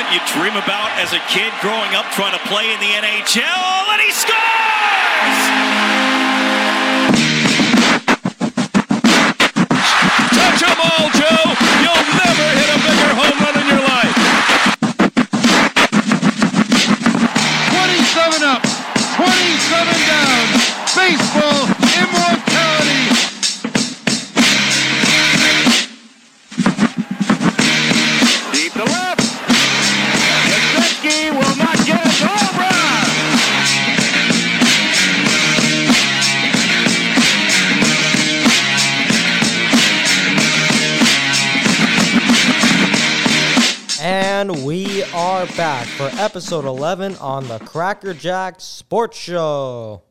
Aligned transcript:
moment 0.00 0.14
you 0.14 0.40
dream 0.40 0.56
about 0.56 0.90
as 0.98 1.12
a 1.12 1.18
kid 1.28 1.52
growing 1.60 1.94
up 1.94 2.06
trying 2.12 2.32
to 2.32 2.48
play 2.48 2.72
in 2.72 2.80
the 2.80 2.86
NHL, 2.86 3.92
and 3.92 4.00
he 4.00 4.10
scores! 4.12 5.89
Episode 46.20 46.66
11 46.66 47.16
on 47.16 47.48
the 47.48 47.58
Cracker 47.60 48.12
Jack 48.12 48.56
Sports 48.60 49.16
Show. 49.16 50.02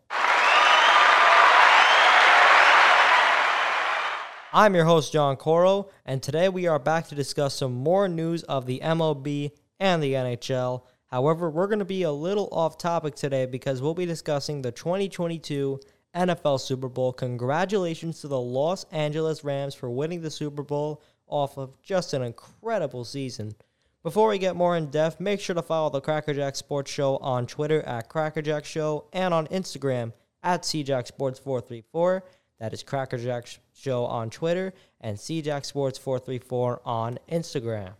I'm 4.51 4.73
your 4.73 4.85
host, 4.85 5.13
John 5.13 5.35
Coro, 5.35 5.89
and 6.07 6.23
today 6.23 6.49
we 6.49 6.65
are 6.65 6.79
back 6.79 7.07
to 7.09 7.15
discuss 7.15 7.53
some 7.53 7.75
more 7.75 8.07
news 8.07 8.41
of 8.41 8.65
the 8.65 8.79
MLB 8.83 9.51
and 9.79 10.01
the 10.01 10.13
NHL. 10.13 10.81
However, 11.11 11.47
we're 11.47 11.67
going 11.67 11.77
to 11.77 11.85
be 11.85 12.01
a 12.01 12.11
little 12.11 12.49
off 12.51 12.79
topic 12.79 13.13
today 13.13 13.45
because 13.45 13.79
we'll 13.79 13.93
be 13.93 14.07
discussing 14.07 14.63
the 14.63 14.71
2022 14.71 15.79
NFL 16.15 16.59
Super 16.59 16.89
Bowl. 16.89 17.13
Congratulations 17.13 18.19
to 18.21 18.27
the 18.27 18.41
Los 18.41 18.83
Angeles 18.85 19.43
Rams 19.43 19.75
for 19.75 19.91
winning 19.91 20.21
the 20.21 20.31
Super 20.31 20.63
Bowl 20.63 21.03
off 21.27 21.59
of 21.59 21.79
just 21.83 22.15
an 22.15 22.23
incredible 22.23 23.05
season. 23.05 23.53
Before 24.01 24.29
we 24.29 24.37
get 24.37 24.55
more 24.55 24.77
in 24.77 24.85
depth, 24.85 25.19
make 25.19 25.41
sure 25.41 25.55
to 25.55 25.61
follow 25.61 25.89
the 25.89 25.99
Crackerjack 25.99 26.55
Sports 26.55 26.89
Show 26.89 27.17
on 27.17 27.45
Twitter 27.45 27.81
at 27.81 28.07
Crackerjack 28.07 28.63
Show 28.63 29.09
and 29.11 29.33
on 29.33 29.45
Instagram 29.47 30.13
at 30.41 30.61
CJackSports434. 30.63 32.21
That 32.59 32.71
is 32.71 32.81
Crackerjack 32.81 33.59
Show 33.73 34.05
on 34.05 34.29
Twitter 34.29 34.73
and 35.01 35.17
CJackSports434 35.17 36.79
on 36.85 37.19
Instagram. 37.29 37.95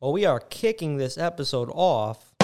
Well, 0.00 0.12
we 0.12 0.24
are 0.24 0.40
kicking 0.40 0.96
this 0.96 1.18
episode 1.18 1.70
off 1.72 2.34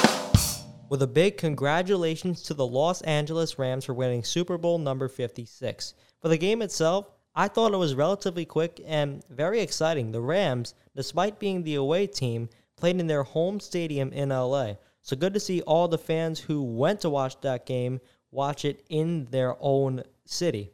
with 0.89 1.03
a 1.03 1.09
big 1.09 1.37
congratulations 1.37 2.43
to 2.43 2.55
the 2.55 2.67
Los 2.67 3.03
Angeles 3.03 3.59
Rams 3.59 3.87
for 3.87 3.95
winning 3.95 4.23
Super 4.23 4.57
Bowl 4.57 4.79
number 4.79 5.09
56. 5.09 5.95
For 6.23 6.29
the 6.29 6.39
game 6.39 6.63
itself, 6.63 7.11
I 7.35 7.49
thought 7.49 7.73
it 7.73 7.79
was 7.79 7.95
relatively 7.95 8.45
quick 8.45 8.81
and 8.85 9.23
very 9.31 9.61
exciting. 9.61 10.11
The 10.11 10.21
Rams, 10.21 10.75
despite 10.97 11.39
being 11.39 11.63
the 11.63 11.77
away 11.77 12.07
team, 12.07 12.49
played 12.77 12.99
in 12.99 13.07
their 13.07 13.23
home 13.23 13.61
stadium 13.61 14.13
in 14.13 14.31
LA. 14.31 14.75
So 15.03 15.17
good 15.17 15.35
to 15.35 15.41
see 15.41 15.63
all 15.63 15.89
the 15.89 15.99
fans 15.99 16.41
who 16.41 16.63
went 16.63 17.01
to 17.01 17.11
watch 17.11 17.41
that 17.41 17.67
game 17.67 18.01
watch 18.31 18.65
it 18.65 18.85
in 18.89 19.27
their 19.27 19.57
own 19.61 20.03
city. 20.25 20.73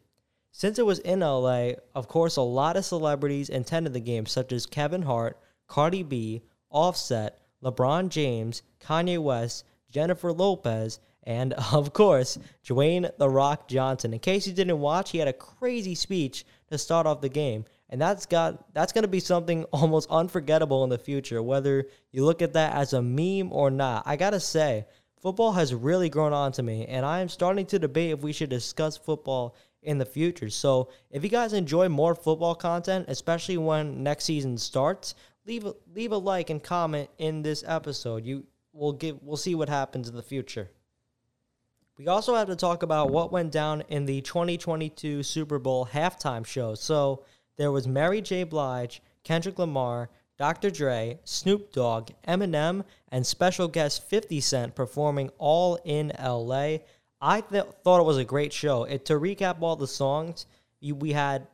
Since 0.53 0.79
it 0.79 0.87
was 0.87 1.01
in 1.01 1.21
LA, 1.21 1.73
of 1.95 2.09
course, 2.09 2.37
a 2.37 2.43
lot 2.43 2.77
of 2.77 2.84
celebrities 2.84 3.51
attended 3.51 3.93
the 3.93 4.01
game, 4.01 4.25
such 4.25 4.53
as 4.53 4.65
Kevin 4.65 5.03
Hart, 5.03 5.39
Cardi 5.67 6.03
B, 6.03 6.43
Offset, 6.71 7.39
LeBron 7.62 8.09
James, 8.09 8.62
Kanye 8.81 9.19
West, 9.19 9.65
Jennifer 9.91 10.33
Lopez, 10.33 10.99
and 11.27 11.53
of 11.73 11.93
course, 11.93 12.39
Dwayne 12.65 13.11
The 13.19 13.29
Rock 13.29 13.69
Johnson. 13.69 14.15
In 14.15 14.21
case 14.21 14.47
you 14.47 14.53
didn't 14.53 14.81
watch, 14.81 15.11
he 15.11 15.19
had 15.19 15.28
a 15.28 15.33
crazy 15.33 15.95
speech 15.95 16.47
to 16.69 16.78
start 16.78 17.06
off 17.06 17.21
the 17.21 17.28
game. 17.28 17.65
And 17.91 18.00
that's 18.00 18.27
got 18.27 18.73
that's 18.75 18.93
to 18.93 19.09
be 19.09 19.21
something 19.21 19.65
almost 19.73 20.11
unforgettable 20.11 20.84
in 20.84 20.91
the 20.91 20.99
future, 20.99 21.43
whether 21.43 21.87
you 22.12 22.25
look 22.25 22.43
at 22.43 22.55
that 22.55 22.75
as 22.75 22.93
a 22.93 23.03
meme 23.03 23.53
or 23.53 23.71
not. 23.71 24.05
I 24.06 24.17
got 24.17 24.31
to 24.31 24.41
say, 24.41 24.87
football 25.21 25.53
has 25.53 25.75
really 25.75 26.09
grown 26.09 26.33
on 26.33 26.53
to 26.53 26.62
me, 26.62 26.87
and 26.87 27.05
I 27.05 27.21
am 27.21 27.29
starting 27.29 27.67
to 27.67 27.79
debate 27.79 28.12
if 28.12 28.23
we 28.23 28.33
should 28.33 28.50
discuss 28.50 28.97
football 28.97 29.55
in 29.83 29.99
the 29.99 30.05
future. 30.05 30.50
So, 30.50 30.89
if 31.11 31.23
you 31.23 31.31
guys 31.31 31.53
enjoy 31.53 31.89
more 31.89 32.17
football 32.17 32.56
content, 32.56 33.06
especially 33.09 33.56
when 33.56 34.03
next 34.03 34.25
season 34.25 34.59
starts, 34.59 35.15
leave 35.47 35.65
a, 35.65 35.75
leave 35.95 36.11
a 36.11 36.17
like 36.17 36.50
and 36.50 36.61
comment 36.61 37.09
in 37.19 37.43
this 37.43 37.62
episode. 37.67 38.25
You 38.25 38.45
we'll 38.73 38.93
give 38.93 39.23
we'll 39.23 39.37
see 39.37 39.55
what 39.55 39.69
happens 39.69 40.09
in 40.09 40.17
the 40.17 40.23
future. 40.23 40.71
We 41.99 42.09
also 42.09 42.34
have 42.34 42.49
to 42.49 42.57
talk 42.57 42.83
about 42.83 43.11
what 43.11 43.33
went 43.33 43.53
down 43.53 43.83
in 43.89 44.05
the 44.05 44.21
2022 44.21 45.23
Super 45.23 45.59
Bowl 45.59 45.87
halftime 45.87 46.47
show. 46.47 46.75
So 46.75 47.25
there 47.57 47.73
was 47.73 47.89
Mary 47.89 48.21
J. 48.21 48.45
Blige, 48.45 49.01
Kendrick 49.25 49.59
Lamar, 49.59 50.11
Dr. 50.37 50.71
Dre, 50.71 51.19
Snoop 51.25 51.73
Dogg, 51.73 52.11
Eminem, 52.29 52.85
and 53.09 53.27
special 53.27 53.67
guest 53.67 54.06
50 54.11 54.41
Cent 54.43 54.75
performing 54.75 55.31
all 55.39 55.79
in 55.85 56.12
LA. 56.23 56.79
I 57.23 57.41
th- 57.41 57.65
thought 57.83 58.01
it 58.01 58.06
was 58.06 58.19
a 58.19 58.25
great 58.25 58.53
show. 58.53 58.85
It, 58.85 59.06
to 59.06 59.15
recap 59.15 59.62
all 59.62 59.77
the 59.77 59.87
songs, 59.87 60.45
you, 60.81 60.95
we 60.95 61.12
had 61.12 61.47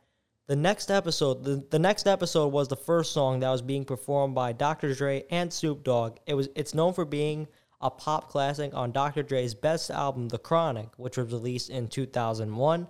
the 0.49 0.57
next 0.57 0.91
episode. 0.91 1.45
The, 1.45 1.65
the 1.71 1.79
next 1.79 2.09
episode 2.09 2.49
was 2.49 2.67
the 2.67 2.75
first 2.75 3.13
song 3.13 3.39
that 3.41 3.51
was 3.51 3.63
being 3.63 3.85
performed 3.85 4.35
by 4.35 4.53
Dr. 4.53 4.93
Dre 4.93 5.25
and 5.31 5.53
Snoop 5.53 5.85
Dogg. 5.85 6.17
It 6.27 6.35
was 6.35 6.49
it's 6.57 6.75
known 6.75 6.95
for 6.95 7.05
being 7.05 7.47
a 7.83 7.91
pop 7.91 8.31
classic 8.31 8.73
on 8.75 8.93
Dr. 8.93 9.23
Dre's 9.23 9.55
best 9.55 9.91
album, 9.91 10.29
The 10.29 10.39
Chronic, 10.39 10.89
which 10.97 11.17
was 11.17 11.33
released 11.33 11.69
in 11.69 11.89
2001. 11.89 12.87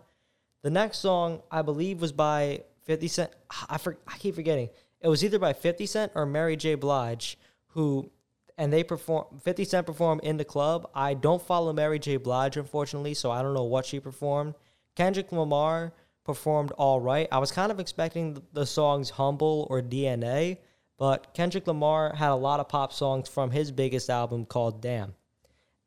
The 0.63 0.71
next 0.71 0.99
song, 0.99 1.43
I 1.51 1.63
believe, 1.63 2.01
was 2.01 2.13
by 2.13 2.63
50 2.83 3.09
Cent. 3.09 3.31
I, 3.69 3.79
for, 3.79 3.97
I 4.07 4.17
keep 4.19 4.35
forgetting. 4.35 4.69
It 5.01 5.09
was 5.09 5.25
either 5.25 5.39
by 5.39 5.53
50 5.53 5.87
Cent 5.87 6.13
or 6.15 6.27
Mary 6.27 6.57
J. 6.57 6.75
Blige, 6.75 7.39
who, 7.69 8.11
and 8.57 8.73
they 8.73 8.85
perform, 8.85 9.41
50 9.43 9.65
Cent 9.65 9.87
performed 9.87 10.23
in 10.23 10.37
the 10.37 10.45
club. 10.45 10.89
I 10.95 11.15
don't 11.15 11.43
follow 11.43 11.73
Mary 11.73 11.99
J. 11.99 12.17
Blige, 12.19 12.57
unfortunately, 12.57 13.15
so 13.15 13.31
I 13.31 13.43
don't 13.43 13.55
know 13.55 13.65
what 13.65 13.87
she 13.87 13.99
performed. 13.99 14.55
Kendrick 14.95 15.33
Lamar 15.33 15.93
performed 16.25 16.71
all 16.73 17.01
right. 17.01 17.27
I 17.33 17.39
was 17.39 17.51
kind 17.51 17.73
of 17.73 17.81
expecting 17.81 18.35
the, 18.35 18.43
the 18.53 18.67
songs 18.67 19.11
Humble 19.11 19.67
or 19.71 19.83
DNA, 19.83 20.59
but 21.03 21.35
Kendrick 21.35 21.67
Lamar 21.67 22.15
had 22.15 22.31
a 22.31 22.37
lot 22.37 22.61
of 22.61 22.69
pop 22.69 22.93
songs 22.93 23.29
from 23.29 23.51
his 23.51 23.73
biggest 23.73 24.09
album 24.09 24.47
called 24.47 24.81
Damn. 24.81 25.15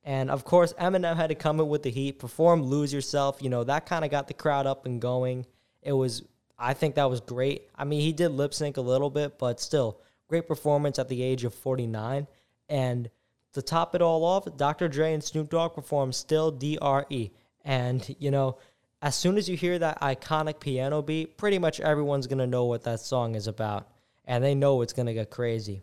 And 0.04 0.30
of 0.30 0.44
course, 0.44 0.74
Eminem 0.74 1.16
had 1.16 1.28
to 1.30 1.36
come 1.36 1.62
in 1.62 1.70
with 1.70 1.84
the 1.84 1.90
heat, 1.90 2.20
perform 2.20 2.64
Lose 2.64 2.92
Yourself. 2.92 3.38
You 3.42 3.48
know, 3.48 3.64
that 3.64 3.86
kind 3.86 4.04
of 4.04 4.12
got 4.12 4.28
the 4.28 4.34
crowd 4.34 4.68
up 4.68 4.86
and 4.86 5.00
going. 5.00 5.46
It 5.82 5.94
was, 5.94 6.24
I 6.60 6.74
think 6.74 6.96
that 6.96 7.10
was 7.10 7.22
great. 7.22 7.70
I 7.78 7.86
mean, 7.86 8.02
he 8.02 8.12
did 8.12 8.34
lip 8.34 8.54
sync 8.54 8.76
a 8.76 8.82
little 8.82 9.10
bit, 9.10 9.40
but 9.40 9.62
still, 9.62 10.02
great 10.28 10.50
performance 10.50 11.00
at 11.00 11.08
the 11.08 11.24
age 11.24 11.46
of 11.46 11.54
49. 11.54 12.28
And 12.68 13.10
to 13.54 13.62
top 13.62 13.96
it 13.96 14.02
all 14.02 14.26
off, 14.26 14.58
Dr. 14.58 14.90
Dre 14.90 15.14
and 15.14 15.24
Snoop 15.24 15.50
Dogg 15.50 15.76
performed 15.76 16.14
Still 16.14 16.52
DRE. 16.52 17.32
And, 17.64 18.16
you 18.20 18.32
know, 18.32 18.58
as 19.02 19.16
soon 19.16 19.38
as 19.38 19.48
you 19.48 19.56
hear 19.56 19.80
that 19.80 20.02
iconic 20.02 20.60
piano 20.60 21.02
beat, 21.02 21.38
pretty 21.38 21.58
much 21.58 21.80
everyone's 21.80 22.28
going 22.28 22.40
to 22.40 22.48
know 22.48 22.66
what 22.66 22.84
that 22.84 23.00
song 23.00 23.36
is 23.36 23.48
about 23.48 23.88
and 24.26 24.44
they 24.44 24.56
know 24.56 24.82
it's 24.82 24.94
going 24.94 25.06
to 25.06 25.14
get 25.14 25.30
crazy. 25.30 25.82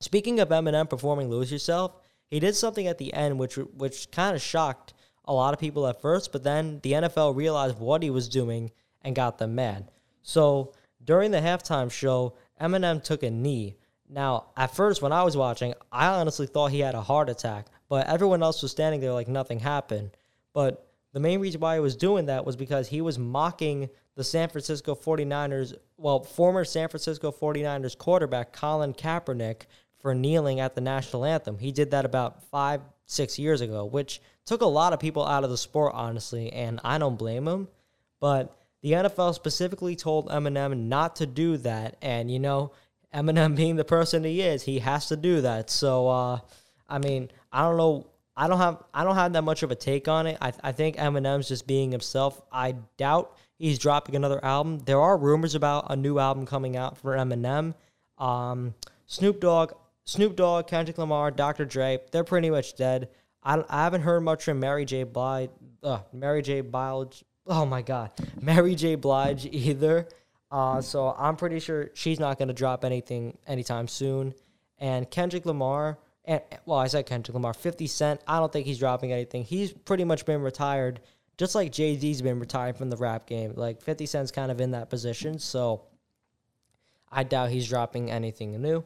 Speaking 0.00 0.40
of 0.40 0.50
Eminem 0.50 0.88
performing 0.88 1.28
"Lose 1.28 1.50
Yourself," 1.50 1.96
he 2.28 2.40
did 2.40 2.54
something 2.54 2.86
at 2.86 2.98
the 2.98 3.12
end 3.14 3.38
which 3.38 3.56
which 3.56 4.10
kind 4.10 4.36
of 4.36 4.42
shocked 4.42 4.94
a 5.24 5.32
lot 5.32 5.54
of 5.54 5.60
people 5.60 5.86
at 5.86 6.00
first, 6.00 6.32
but 6.32 6.44
then 6.44 6.80
the 6.82 6.92
NFL 6.92 7.34
realized 7.34 7.78
what 7.78 8.02
he 8.02 8.10
was 8.10 8.28
doing 8.28 8.70
and 9.02 9.16
got 9.16 9.38
them 9.38 9.54
mad. 9.54 9.90
So 10.22 10.72
during 11.02 11.30
the 11.30 11.40
halftime 11.40 11.90
show, 11.90 12.34
Eminem 12.60 13.02
took 13.02 13.22
a 13.22 13.30
knee. 13.30 13.76
Now, 14.08 14.46
at 14.56 14.74
first, 14.74 15.02
when 15.02 15.12
I 15.12 15.24
was 15.24 15.36
watching, 15.36 15.74
I 15.90 16.08
honestly 16.08 16.46
thought 16.46 16.70
he 16.70 16.80
had 16.80 16.94
a 16.94 17.00
heart 17.00 17.28
attack, 17.28 17.66
but 17.88 18.06
everyone 18.06 18.42
else 18.42 18.62
was 18.62 18.70
standing 18.70 19.00
there 19.00 19.12
like 19.12 19.28
nothing 19.28 19.58
happened. 19.58 20.10
But 20.52 20.88
the 21.12 21.20
main 21.20 21.40
reason 21.40 21.60
why 21.60 21.74
he 21.74 21.80
was 21.80 21.96
doing 21.96 22.26
that 22.26 22.44
was 22.44 22.56
because 22.56 22.88
he 22.88 23.00
was 23.00 23.18
mocking 23.18 23.88
the 24.16 24.24
San 24.24 24.48
Francisco 24.48 24.94
49ers, 24.94 25.74
well, 25.98 26.24
former 26.24 26.64
San 26.64 26.88
Francisco 26.88 27.30
49ers 27.30 27.96
quarterback 27.96 28.52
Colin 28.52 28.94
Kaepernick 28.94 29.62
for 30.00 30.14
kneeling 30.14 30.58
at 30.58 30.74
the 30.74 30.80
national 30.80 31.24
anthem. 31.24 31.58
He 31.58 31.70
did 31.70 31.90
that 31.90 32.04
about 32.06 32.42
five, 32.44 32.80
six 33.04 33.38
years 33.38 33.60
ago, 33.60 33.84
which 33.84 34.20
took 34.46 34.62
a 34.62 34.66
lot 34.66 34.94
of 34.94 35.00
people 35.00 35.24
out 35.24 35.44
of 35.44 35.50
the 35.50 35.58
sport, 35.58 35.92
honestly, 35.94 36.50
and 36.52 36.80
I 36.82 36.96
don't 36.98 37.16
blame 37.16 37.46
him. 37.46 37.68
But 38.18 38.56
the 38.80 38.92
NFL 38.92 39.34
specifically 39.34 39.96
told 39.96 40.28
Eminem 40.28 40.84
not 40.84 41.16
to 41.16 41.26
do 41.26 41.58
that, 41.58 41.96
and 42.00 42.30
you 42.30 42.38
know, 42.38 42.72
Eminem 43.14 43.54
being 43.56 43.76
the 43.76 43.84
person 43.84 44.24
he 44.24 44.40
is, 44.40 44.62
he 44.62 44.78
has 44.78 45.08
to 45.08 45.16
do 45.16 45.42
that. 45.42 45.68
So, 45.68 46.08
uh, 46.08 46.38
I 46.88 46.98
mean, 46.98 47.30
I 47.52 47.62
don't 47.62 47.76
know. 47.76 48.06
I 48.34 48.48
don't 48.48 48.58
have 48.58 48.82
I 48.94 49.04
don't 49.04 49.14
have 49.14 49.32
that 49.32 49.42
much 49.42 49.62
of 49.62 49.70
a 49.70 49.74
take 49.74 50.08
on 50.08 50.26
it. 50.26 50.38
I, 50.40 50.52
I 50.62 50.72
think 50.72 50.96
Eminem's 50.96 51.48
just 51.48 51.66
being 51.66 51.90
himself. 51.90 52.40
I 52.52 52.76
doubt 52.96 53.36
he's 53.58 53.78
dropping 53.78 54.16
another 54.16 54.44
album. 54.44 54.78
There 54.80 55.00
are 55.00 55.16
rumors 55.16 55.54
about 55.54 55.86
a 55.90 55.96
new 55.96 56.18
album 56.18 56.46
coming 56.46 56.76
out 56.76 56.98
for 56.98 57.16
Eminem. 57.16 57.74
Um, 58.18 58.74
Snoop 59.06 59.40
Dogg, 59.40 59.72
Snoop 60.04 60.36
Dogg, 60.36 60.66
Kendrick 60.66 60.98
Lamar, 60.98 61.30
Dr. 61.30 61.64
Dre, 61.64 62.00
they're 62.12 62.24
pretty 62.24 62.50
much 62.50 62.76
dead. 62.76 63.08
I, 63.42 63.62
I 63.68 63.84
haven't 63.84 64.02
heard 64.02 64.20
much 64.20 64.44
from 64.44 64.60
Mary 64.60 64.84
J. 64.84 65.04
Blige, 65.04 65.50
uh, 65.82 66.00
Mary 66.12 66.42
J. 66.42 66.60
Blige. 66.60 67.24
Oh 67.46 67.64
my 67.64 67.82
God, 67.82 68.10
Mary 68.40 68.74
J. 68.74 68.96
Blige 68.96 69.46
either. 69.46 70.08
Uh, 70.50 70.80
so 70.80 71.14
I'm 71.16 71.36
pretty 71.36 71.60
sure 71.60 71.90
she's 71.94 72.20
not 72.20 72.38
going 72.38 72.48
to 72.48 72.54
drop 72.54 72.84
anything 72.84 73.36
anytime 73.46 73.88
soon. 73.88 74.34
And 74.78 75.10
Kendrick 75.10 75.46
Lamar, 75.46 75.98
and 76.24 76.40
well, 76.66 76.78
I 76.78 76.86
said 76.86 77.06
Kendrick 77.06 77.34
Lamar, 77.34 77.54
50 77.54 77.86
Cent. 77.86 78.20
I 78.26 78.38
don't 78.38 78.52
think 78.52 78.66
he's 78.66 78.78
dropping 78.78 79.12
anything. 79.12 79.44
He's 79.44 79.72
pretty 79.72 80.04
much 80.04 80.24
been 80.24 80.42
retired, 80.42 81.00
just 81.36 81.54
like 81.54 81.72
Jay 81.72 81.96
Z's 81.98 82.22
been 82.22 82.40
retired 82.40 82.76
from 82.76 82.90
the 82.90 82.96
rap 82.96 83.26
game. 83.26 83.52
Like 83.56 83.82
50 83.82 84.06
Cent's 84.06 84.30
kind 84.30 84.50
of 84.50 84.60
in 84.60 84.70
that 84.72 84.90
position. 84.90 85.38
So 85.38 85.82
I 87.10 87.22
doubt 87.22 87.50
he's 87.50 87.68
dropping 87.68 88.10
anything 88.10 88.60
new. 88.60 88.84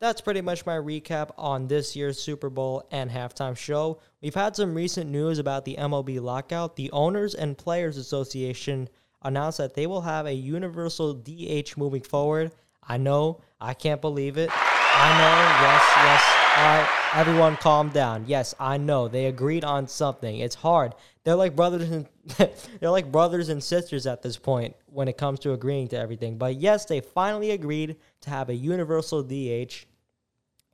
That's 0.00 0.20
pretty 0.20 0.40
much 0.40 0.66
my 0.66 0.76
recap 0.76 1.30
on 1.38 1.66
this 1.66 1.96
year's 1.96 2.20
Super 2.20 2.50
Bowl 2.50 2.86
and 2.90 3.10
halftime 3.10 3.56
show. 3.56 4.00
We've 4.20 4.34
had 4.34 4.56
some 4.56 4.74
recent 4.74 5.10
news 5.10 5.38
about 5.38 5.64
the 5.64 5.76
MLB 5.76 6.20
lockout. 6.20 6.76
The 6.76 6.90
Owners 6.90 7.34
and 7.34 7.56
Players 7.56 7.96
Association 7.96 8.88
announced 9.22 9.58
that 9.58 9.74
they 9.74 9.86
will 9.86 10.02
have 10.02 10.26
a 10.26 10.34
universal 10.34 11.14
DH 11.14 11.76
moving 11.76 12.02
forward. 12.02 12.52
I 12.86 12.98
know, 12.98 13.40
I 13.60 13.72
can't 13.72 14.02
believe 14.02 14.36
it. 14.36 14.50
I 14.52 15.10
know, 15.16 15.64
yes, 15.64 15.82
yes. 15.96 16.22
All 16.56 16.64
right, 16.64 17.03
everyone 17.14 17.56
calm 17.56 17.90
down. 17.90 18.24
Yes, 18.26 18.54
I 18.58 18.76
know. 18.76 19.06
They 19.06 19.26
agreed 19.26 19.64
on 19.64 19.86
something. 19.86 20.38
It's 20.38 20.56
hard. 20.56 20.94
They're 21.22 21.36
like 21.36 21.54
brothers 21.54 21.88
and 21.88 22.08
they're 22.80 22.90
like 22.90 23.12
brothers 23.12 23.48
and 23.48 23.62
sisters 23.62 24.06
at 24.06 24.22
this 24.22 24.36
point 24.36 24.74
when 24.86 25.06
it 25.06 25.16
comes 25.16 25.38
to 25.40 25.52
agreeing 25.52 25.88
to 25.88 25.98
everything. 25.98 26.38
But 26.38 26.56
yes, 26.56 26.84
they 26.84 27.00
finally 27.00 27.52
agreed 27.52 27.96
to 28.22 28.30
have 28.30 28.48
a 28.48 28.54
universal 28.54 29.22
DH. 29.22 29.86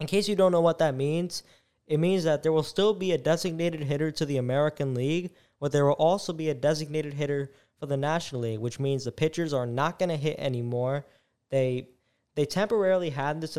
In 0.00 0.06
case 0.06 0.28
you 0.28 0.36
don't 0.36 0.52
know 0.52 0.62
what 0.62 0.78
that 0.78 0.94
means, 0.94 1.42
it 1.86 2.00
means 2.00 2.24
that 2.24 2.42
there 2.42 2.52
will 2.52 2.62
still 2.62 2.94
be 2.94 3.12
a 3.12 3.18
designated 3.18 3.82
hitter 3.82 4.10
to 4.12 4.24
the 4.24 4.38
American 4.38 4.94
League, 4.94 5.32
but 5.60 5.72
there 5.72 5.84
will 5.84 5.92
also 5.92 6.32
be 6.32 6.48
a 6.48 6.54
designated 6.54 7.14
hitter 7.14 7.50
for 7.78 7.86
the 7.86 7.96
National 7.96 8.42
League, 8.42 8.60
which 8.60 8.80
means 8.80 9.04
the 9.04 9.12
pitchers 9.12 9.52
are 9.52 9.66
not 9.66 9.98
going 9.98 10.08
to 10.08 10.16
hit 10.16 10.38
anymore. 10.38 11.04
They 11.50 11.88
they 12.34 12.46
temporarily 12.46 13.10
had 13.10 13.40
this 13.40 13.58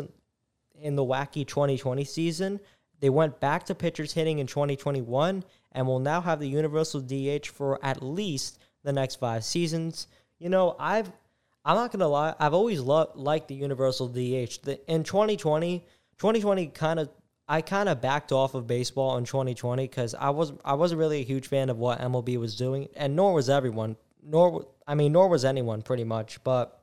in, 0.82 0.96
the 0.96 1.04
wacky 1.04 1.46
2020 1.46 2.04
season. 2.04 2.60
They 3.00 3.10
went 3.10 3.40
back 3.40 3.64
to 3.66 3.74
pitchers 3.74 4.12
hitting 4.12 4.38
in 4.38 4.46
2021 4.46 5.44
and 5.72 5.86
will 5.86 5.98
now 5.98 6.20
have 6.20 6.38
the 6.38 6.48
universal 6.48 7.00
DH 7.00 7.46
for 7.46 7.84
at 7.84 8.02
least 8.02 8.58
the 8.84 8.92
next 8.92 9.16
5 9.16 9.44
seasons. 9.44 10.06
You 10.38 10.48
know, 10.48 10.76
I've 10.78 11.10
I'm 11.64 11.76
not 11.76 11.92
to 11.92 12.06
lie, 12.06 12.34
I've 12.40 12.54
always 12.54 12.80
loved 12.80 13.16
liked 13.16 13.48
the 13.48 13.54
universal 13.54 14.08
DH. 14.08 14.62
The, 14.62 14.80
in 14.88 15.04
2020, 15.04 15.80
2020 16.18 16.66
kind 16.68 17.00
of 17.00 17.08
I 17.48 17.60
kind 17.60 17.88
of 17.88 18.00
backed 18.00 18.32
off 18.32 18.54
of 18.54 18.66
baseball 18.66 19.16
in 19.18 19.24
2020 19.24 19.88
cuz 19.88 20.14
I 20.14 20.30
was 20.30 20.52
I 20.64 20.74
wasn't 20.74 21.00
really 21.00 21.20
a 21.20 21.24
huge 21.24 21.48
fan 21.48 21.70
of 21.70 21.78
what 21.78 22.00
MLB 22.00 22.36
was 22.38 22.56
doing 22.56 22.88
and 22.94 23.16
nor 23.16 23.32
was 23.34 23.48
everyone. 23.48 23.96
Nor 24.22 24.66
I 24.86 24.94
mean 24.94 25.12
nor 25.12 25.28
was 25.28 25.44
anyone 25.44 25.82
pretty 25.82 26.04
much, 26.04 26.42
but 26.44 26.82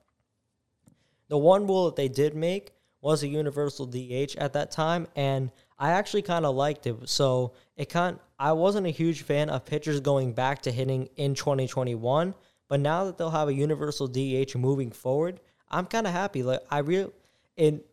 the 1.30 1.38
one 1.38 1.68
rule 1.68 1.86
that 1.86 1.96
they 1.96 2.08
did 2.08 2.36
make 2.36 2.74
was 3.02 3.24
a 3.24 3.28
universal 3.28 3.86
DH 3.86 4.36
at 4.38 4.54
that 4.54 4.72
time, 4.72 5.08
and 5.16 5.52
I 5.78 5.92
actually 5.92 6.22
kind 6.22 6.46
of 6.46 6.56
liked 6.56 6.86
it. 6.88 7.10
So 7.10 7.54
it 7.78 7.90
kind 7.90 8.20
I 8.38 8.54
wasn't 8.54 8.88
a 8.88 8.92
huge 8.92 9.22
fan 9.24 9.50
of 9.50 9.66
pitchers 9.66 10.00
going 10.00 10.34
back 10.34 10.62
to 10.64 10.72
hitting 10.72 11.10
in 11.16 11.36
2021, 11.36 12.34
but 12.68 12.80
now 12.80 13.06
that 13.06 13.18
they'll 13.18 13.30
have 13.30 13.48
a 13.48 13.54
universal 13.54 14.08
DH 14.08 14.56
moving 14.56 14.92
forward, 14.92 15.40
I'm 15.70 15.86
kind 15.86 16.08
of 16.08 16.14
happy. 16.14 16.44
Like 16.44 16.62
I 16.70 16.80
real 16.80 17.14
it 17.56 17.86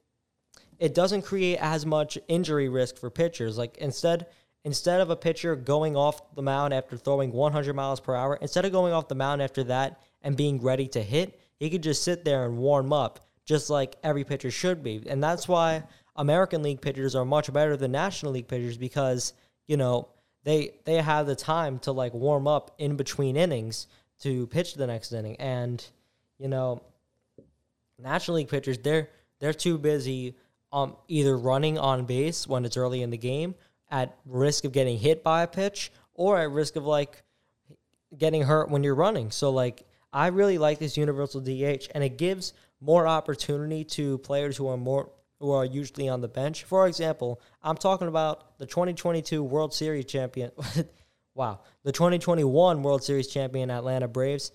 it 0.78 0.94
doesn't 0.94 1.22
create 1.22 1.58
as 1.58 1.86
much 1.86 2.18
injury 2.28 2.68
risk 2.68 2.98
for 2.98 3.10
pitchers. 3.10 3.56
Like 3.56 3.78
instead 3.78 4.26
instead 4.64 5.00
of 5.00 5.10
a 5.10 5.16
pitcher 5.16 5.54
going 5.54 5.96
off 5.96 6.34
the 6.34 6.42
mound 6.42 6.74
after 6.74 6.96
throwing 6.96 7.30
100 7.32 7.74
miles 7.74 8.00
per 8.00 8.14
hour, 8.14 8.36
instead 8.40 8.64
of 8.64 8.72
going 8.72 8.92
off 8.92 9.06
the 9.06 9.14
mound 9.14 9.40
after 9.40 9.62
that 9.64 10.00
and 10.22 10.36
being 10.36 10.60
ready 10.60 10.88
to 10.88 11.00
hit, 11.00 11.40
he 11.60 11.70
could 11.70 11.84
just 11.84 12.02
sit 12.02 12.24
there 12.24 12.44
and 12.44 12.58
warm 12.58 12.92
up 12.92 13.25
just 13.46 13.70
like 13.70 13.96
every 14.02 14.24
pitcher 14.24 14.50
should 14.50 14.82
be. 14.82 15.02
And 15.06 15.22
that's 15.22 15.48
why 15.48 15.84
American 16.16 16.62
League 16.62 16.80
pitchers 16.80 17.14
are 17.14 17.24
much 17.24 17.50
better 17.52 17.76
than 17.76 17.92
National 17.92 18.32
League 18.32 18.48
pitchers 18.48 18.76
because, 18.76 19.32
you 19.66 19.76
know, 19.76 20.08
they 20.44 20.74
they 20.84 20.96
have 20.96 21.26
the 21.26 21.36
time 21.36 21.78
to 21.80 21.92
like 21.92 22.12
warm 22.12 22.46
up 22.46 22.74
in 22.78 22.96
between 22.96 23.36
innings 23.36 23.86
to 24.20 24.46
pitch 24.48 24.74
the 24.74 24.86
next 24.86 25.12
inning. 25.12 25.36
And, 25.36 25.84
you 26.38 26.48
know, 26.48 26.82
National 27.98 28.38
League 28.38 28.48
pitchers, 28.48 28.78
they're 28.78 29.08
they're 29.38 29.54
too 29.54 29.78
busy 29.78 30.36
um 30.72 30.96
either 31.08 31.38
running 31.38 31.78
on 31.78 32.04
base 32.04 32.46
when 32.46 32.64
it's 32.64 32.76
early 32.76 33.02
in 33.02 33.10
the 33.10 33.16
game 33.16 33.54
at 33.90 34.16
risk 34.26 34.64
of 34.64 34.72
getting 34.72 34.98
hit 34.98 35.22
by 35.22 35.42
a 35.42 35.46
pitch 35.46 35.92
or 36.14 36.40
at 36.40 36.50
risk 36.50 36.74
of 36.74 36.84
like 36.84 37.22
getting 38.16 38.42
hurt 38.42 38.70
when 38.70 38.82
you're 38.82 38.94
running. 38.94 39.30
So 39.30 39.50
like 39.50 39.84
I 40.12 40.28
really 40.28 40.58
like 40.58 40.78
this 40.78 40.96
universal 40.96 41.40
DH 41.40 41.88
and 41.94 42.02
it 42.02 42.18
gives 42.18 42.52
more 42.80 43.06
opportunity 43.06 43.84
to 43.84 44.18
players 44.18 44.56
who 44.56 44.68
are 44.68 44.76
more 44.76 45.10
who 45.40 45.50
are 45.52 45.64
usually 45.64 46.08
on 46.08 46.20
the 46.20 46.28
bench. 46.28 46.64
For 46.64 46.86
example, 46.86 47.40
I'm 47.62 47.76
talking 47.76 48.08
about 48.08 48.58
the 48.58 48.66
2022 48.66 49.42
World 49.42 49.74
Series 49.74 50.06
champion. 50.06 50.50
wow, 51.34 51.60
the 51.82 51.92
2021 51.92 52.82
World 52.82 53.04
Series 53.04 53.28
champion 53.28 53.70
Atlanta 53.70 54.08
Braves. 54.08 54.52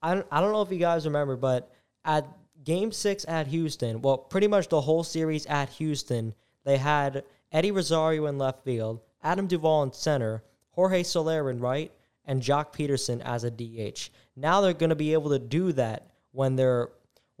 I 0.00 0.14
don't, 0.14 0.26
I 0.30 0.40
don't 0.40 0.52
know 0.52 0.62
if 0.62 0.70
you 0.70 0.78
guys 0.78 1.06
remember, 1.06 1.36
but 1.36 1.72
at 2.04 2.26
Game 2.64 2.92
Six 2.92 3.24
at 3.26 3.48
Houston, 3.48 4.00
well, 4.00 4.18
pretty 4.18 4.46
much 4.46 4.68
the 4.68 4.80
whole 4.80 5.02
series 5.02 5.46
at 5.46 5.68
Houston, 5.70 6.34
they 6.64 6.76
had 6.76 7.24
Eddie 7.50 7.72
Rosario 7.72 8.26
in 8.26 8.38
left 8.38 8.64
field, 8.64 9.00
Adam 9.22 9.46
Duvall 9.46 9.84
in 9.84 9.92
center, 9.92 10.42
Jorge 10.70 11.02
Soler 11.02 11.50
in 11.50 11.58
right, 11.58 11.92
and 12.24 12.42
Joc 12.42 12.72
Pederson 12.72 13.20
as 13.22 13.44
a 13.44 13.50
DH. 13.50 14.10
Now 14.36 14.60
they're 14.60 14.72
going 14.72 14.90
to 14.90 14.96
be 14.96 15.12
able 15.12 15.30
to 15.30 15.38
do 15.38 15.72
that 15.72 16.06
when 16.30 16.56
they're 16.56 16.90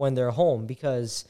when 0.02 0.14
they're 0.14 0.32
home 0.32 0.66
because 0.66 1.26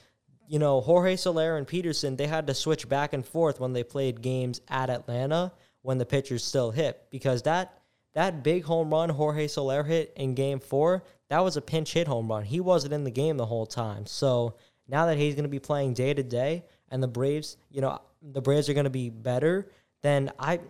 you 0.49 0.59
know 0.59 0.81
Jorge 0.81 1.17
Soler 1.17 1.59
and 1.59 1.69
Pederson 1.69 2.17
they 2.17 2.27
had 2.27 2.47
to 2.47 2.55
switch 2.55 2.89
back 2.89 3.13
and 3.13 3.23
forth 3.23 3.61
when 3.61 3.75
they 3.75 3.85
played 3.85 4.23
games 4.23 4.63
at 4.67 4.89
Atlanta 4.89 5.53
when 5.83 5.99
the 5.99 6.07
pitchers 6.07 6.43
still 6.43 6.71
hit 6.71 6.99
because 7.11 7.43
that 7.43 7.83
that 8.15 8.43
big 8.43 8.65
home 8.65 8.89
run 8.89 9.11
Jorge 9.11 9.47
Soler 9.47 9.83
hit 9.83 10.15
in 10.17 10.35
game 10.35 10.59
4 10.59 11.05
that 11.29 11.41
was 11.41 11.59
a 11.59 11.61
pinch 11.61 11.93
hit 11.93 12.09
home 12.09 12.29
run. 12.29 12.45
He 12.45 12.61
wasn't 12.61 12.95
in 12.95 13.05
the 13.05 13.11
game 13.11 13.37
the 13.37 13.45
whole 13.45 13.67
time. 13.67 14.07
So 14.07 14.55
now 14.89 15.05
that 15.05 15.19
he's 15.19 15.35
going 15.35 15.45
to 15.45 15.51
be 15.51 15.59
playing 15.59 15.93
day 15.93 16.15
to 16.15 16.23
day 16.23 16.65
and 16.89 17.03
the 17.03 17.09
Braves 17.09 17.59
you 17.71 17.83
know 17.83 18.01
the 18.23 18.41
Braves 18.41 18.71
are 18.71 18.75
going 18.75 18.85
to 18.85 18.91
be 18.91 19.11
better 19.11 19.69
then 20.01 20.31
I 20.39 20.61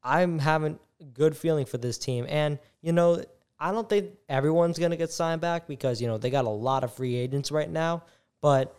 I'm 0.00 0.38
having 0.38 0.78
good 1.12 1.36
feeling 1.36 1.66
for 1.66 1.78
this 1.78 1.98
team. 1.98 2.24
And 2.28 2.60
you 2.82 2.92
know 2.92 3.20
I 3.58 3.72
don't 3.72 3.88
think 3.88 4.10
everyone's 4.28 4.78
going 4.78 4.90
to 4.90 4.96
get 4.96 5.10
signed 5.10 5.40
back 5.40 5.66
because, 5.66 6.00
you 6.00 6.06
know, 6.06 6.18
they 6.18 6.30
got 6.30 6.44
a 6.44 6.50
lot 6.50 6.84
of 6.84 6.92
free 6.92 7.14
agents 7.14 7.50
right 7.50 7.70
now. 7.70 8.02
But 8.42 8.76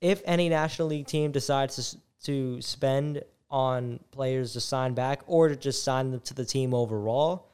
if 0.00 0.20
any 0.24 0.48
National 0.48 0.88
League 0.88 1.06
team 1.06 1.32
decides 1.32 1.98
to, 2.20 2.26
to 2.26 2.62
spend 2.62 3.22
on 3.50 4.00
players 4.10 4.52
to 4.52 4.60
sign 4.60 4.92
back 4.92 5.22
or 5.26 5.48
to 5.48 5.56
just 5.56 5.82
sign 5.82 6.10
them 6.10 6.20
to 6.20 6.34
the 6.34 6.44
team 6.44 6.74
overall, 6.74 7.46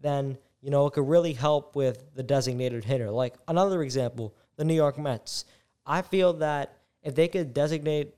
then, 0.00 0.38
you 0.62 0.70
know, 0.70 0.86
it 0.86 0.94
could 0.94 1.06
really 1.06 1.34
help 1.34 1.76
with 1.76 2.14
the 2.14 2.22
designated 2.22 2.84
hitter. 2.84 3.10
Like 3.10 3.34
another 3.46 3.82
example, 3.82 4.34
the 4.56 4.64
New 4.64 4.74
York 4.74 4.98
Mets. 4.98 5.44
I 5.84 6.00
feel 6.00 6.32
that 6.34 6.78
if 7.02 7.14
they 7.14 7.28
could 7.28 7.52
designate 7.52 8.14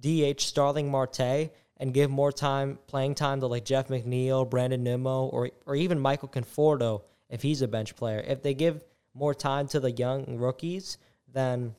DH 0.00 0.40
Starling 0.40 0.90
Marte 0.90 1.50
and 1.76 1.92
give 1.92 2.10
more 2.10 2.32
time, 2.32 2.78
playing 2.86 3.14
time 3.14 3.40
to 3.40 3.46
like 3.46 3.66
Jeff 3.66 3.88
McNeil, 3.88 4.48
Brandon 4.48 4.82
Nimmo, 4.82 5.26
or, 5.26 5.50
or 5.66 5.76
even 5.76 6.00
Michael 6.00 6.28
Conforto– 6.28 7.02
if 7.28 7.42
he's 7.42 7.62
a 7.62 7.68
bench 7.68 7.96
player. 7.96 8.24
If 8.26 8.42
they 8.42 8.54
give 8.54 8.84
more 9.14 9.34
time 9.34 9.66
to 9.68 9.80
the 9.80 9.90
young 9.90 10.38
rookies, 10.38 10.98
then 11.32 11.74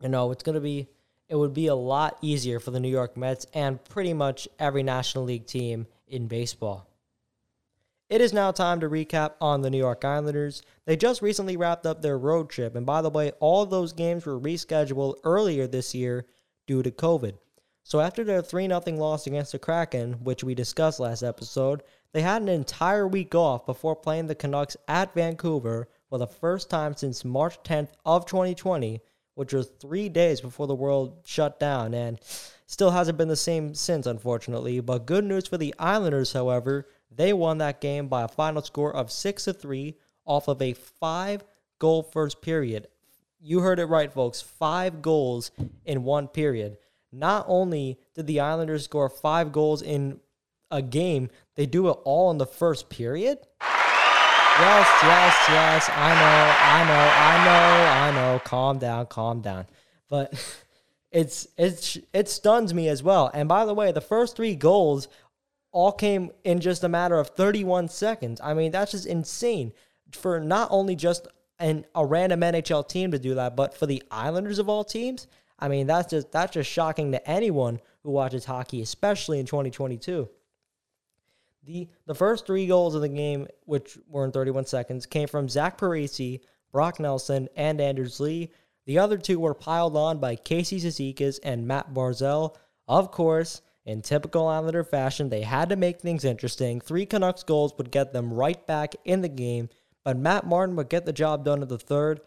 you 0.00 0.08
know 0.08 0.30
it's 0.30 0.42
going 0.42 0.54
to 0.54 0.60
be 0.60 0.88
it 1.28 1.36
would 1.36 1.52
be 1.52 1.66
a 1.66 1.74
lot 1.74 2.16
easier 2.22 2.58
for 2.58 2.70
the 2.70 2.80
New 2.80 2.88
York 2.88 3.16
Mets 3.16 3.46
and 3.52 3.82
pretty 3.84 4.14
much 4.14 4.48
every 4.58 4.82
National 4.82 5.24
League 5.24 5.46
team 5.46 5.86
in 6.06 6.26
baseball. 6.26 6.88
It 8.08 8.22
is 8.22 8.32
now 8.32 8.52
time 8.52 8.80
to 8.80 8.88
recap 8.88 9.32
on 9.38 9.60
the 9.60 9.68
New 9.68 9.76
York 9.76 10.02
Islanders. 10.02 10.62
They 10.86 10.96
just 10.96 11.20
recently 11.20 11.58
wrapped 11.58 11.84
up 11.84 12.00
their 12.00 12.16
road 12.16 12.48
trip, 12.48 12.74
and 12.74 12.86
by 12.86 13.02
the 13.02 13.10
way, 13.10 13.32
all 13.38 13.66
those 13.66 13.92
games 13.92 14.24
were 14.24 14.40
rescheduled 14.40 15.16
earlier 15.24 15.66
this 15.66 15.94
year 15.94 16.24
due 16.66 16.82
to 16.82 16.90
COVID. 16.90 17.34
So 17.82 18.00
after 18.00 18.24
their 18.24 18.40
3 18.40 18.66
0 18.66 18.82
loss 18.96 19.26
against 19.26 19.52
the 19.52 19.58
Kraken, 19.58 20.14
which 20.24 20.42
we 20.42 20.54
discussed 20.54 21.00
last 21.00 21.22
episode, 21.22 21.82
they 22.12 22.22
had 22.22 22.42
an 22.42 22.48
entire 22.48 23.06
week 23.06 23.34
off 23.34 23.66
before 23.66 23.94
playing 23.94 24.26
the 24.26 24.34
Canucks 24.34 24.76
at 24.86 25.14
Vancouver 25.14 25.88
for 26.08 26.18
the 26.18 26.26
first 26.26 26.70
time 26.70 26.94
since 26.94 27.24
March 27.24 27.62
10th 27.62 27.90
of 28.04 28.24
2020, 28.24 29.00
which 29.34 29.52
was 29.52 29.70
three 29.80 30.08
days 30.08 30.40
before 30.40 30.66
the 30.66 30.74
world 30.74 31.18
shut 31.24 31.60
down, 31.60 31.92
and 31.92 32.18
still 32.66 32.90
hasn't 32.90 33.18
been 33.18 33.28
the 33.28 33.36
same 33.36 33.74
since, 33.74 34.06
unfortunately. 34.06 34.80
But 34.80 35.06
good 35.06 35.24
news 35.24 35.46
for 35.46 35.58
the 35.58 35.74
Islanders, 35.78 36.32
however, 36.32 36.88
they 37.10 37.32
won 37.32 37.58
that 37.58 37.80
game 37.80 38.08
by 38.08 38.22
a 38.22 38.28
final 38.28 38.62
score 38.62 38.94
of 38.94 39.10
six 39.10 39.44
to 39.44 39.52
three 39.52 39.96
off 40.24 40.48
of 40.48 40.62
a 40.62 40.74
five 40.74 41.44
goal 41.78 42.02
first 42.02 42.40
period. 42.42 42.88
You 43.40 43.60
heard 43.60 43.78
it 43.78 43.86
right, 43.86 44.12
folks. 44.12 44.40
Five 44.40 45.02
goals 45.02 45.50
in 45.84 46.04
one 46.04 46.28
period. 46.28 46.78
Not 47.12 47.44
only 47.48 47.98
did 48.14 48.26
the 48.26 48.40
Islanders 48.40 48.84
score 48.84 49.08
five 49.08 49.52
goals 49.52 49.80
in 49.80 50.20
a 50.70 50.82
game, 50.82 51.30
they 51.54 51.66
do 51.66 51.88
it 51.88 51.98
all 52.04 52.30
in 52.30 52.38
the 52.38 52.46
first 52.46 52.88
period. 52.88 53.38
Yes, 53.60 54.88
yes, 55.02 55.36
yes. 55.48 55.90
I 55.90 56.14
know, 56.14 56.54
I 56.64 56.84
know, 56.88 57.12
I 57.14 57.44
know, 57.44 57.90
I 57.90 58.32
know. 58.32 58.38
Calm 58.40 58.78
down, 58.78 59.06
calm 59.06 59.40
down. 59.40 59.66
But 60.08 60.34
it's 61.12 61.46
it's 61.56 61.96
it 62.12 62.28
stuns 62.28 62.74
me 62.74 62.88
as 62.88 63.02
well. 63.02 63.30
And 63.32 63.48
by 63.48 63.64
the 63.64 63.74
way, 63.74 63.92
the 63.92 64.00
first 64.00 64.36
three 64.36 64.56
goals 64.56 65.06
all 65.70 65.92
came 65.92 66.32
in 66.44 66.60
just 66.60 66.82
a 66.82 66.88
matter 66.88 67.18
of 67.18 67.28
31 67.28 67.88
seconds. 67.88 68.40
I 68.42 68.54
mean, 68.54 68.72
that's 68.72 68.92
just 68.92 69.06
insane 69.06 69.72
for 70.10 70.40
not 70.40 70.68
only 70.72 70.96
just 70.96 71.28
an 71.60 71.84
a 71.94 72.04
random 72.04 72.40
NHL 72.40 72.88
team 72.88 73.12
to 73.12 73.18
do 73.18 73.34
that, 73.34 73.54
but 73.54 73.74
for 73.74 73.86
the 73.86 74.02
Islanders 74.10 74.58
of 74.58 74.68
all 74.68 74.82
teams. 74.82 75.28
I 75.58 75.68
mean, 75.68 75.86
that's 75.86 76.10
just 76.10 76.32
that's 76.32 76.54
just 76.54 76.70
shocking 76.70 77.12
to 77.12 77.30
anyone 77.30 77.80
who 78.02 78.10
watches 78.10 78.44
hockey, 78.44 78.82
especially 78.82 79.38
in 79.38 79.46
2022. 79.46 80.28
The 81.64 81.88
the 82.06 82.14
first 82.14 82.46
three 82.46 82.66
goals 82.66 82.94
of 82.94 83.02
the 83.02 83.08
game, 83.08 83.46
which 83.64 83.98
were 84.08 84.24
in 84.24 84.32
31 84.32 84.66
seconds, 84.66 85.06
came 85.06 85.28
from 85.28 85.48
Zach 85.48 85.78
Parise, 85.78 86.40
Brock 86.72 87.00
Nelson, 87.00 87.48
and 87.56 87.80
Anders 87.80 88.20
Lee. 88.20 88.50
The 88.86 88.98
other 88.98 89.18
two 89.18 89.38
were 89.38 89.54
piled 89.54 89.96
on 89.96 90.18
by 90.18 90.36
Casey 90.36 90.80
Cizikas 90.80 91.38
and 91.42 91.66
Matt 91.66 91.92
Barzal. 91.92 92.56
Of 92.86 93.10
course, 93.10 93.60
in 93.84 94.02
typical 94.02 94.46
Islander 94.46 94.84
fashion, 94.84 95.28
they 95.28 95.42
had 95.42 95.68
to 95.68 95.76
make 95.76 96.00
things 96.00 96.24
interesting. 96.24 96.80
Three 96.80 97.06
Canucks 97.06 97.42
goals 97.42 97.74
would 97.76 97.90
get 97.90 98.12
them 98.12 98.32
right 98.32 98.66
back 98.66 98.94
in 99.04 99.20
the 99.20 99.28
game, 99.28 99.68
but 100.04 100.16
Matt 100.16 100.46
Martin 100.46 100.76
would 100.76 100.88
get 100.88 101.04
the 101.04 101.12
job 101.12 101.44
done 101.44 101.62
at 101.62 101.68
the 101.68 101.78
third 101.78 102.20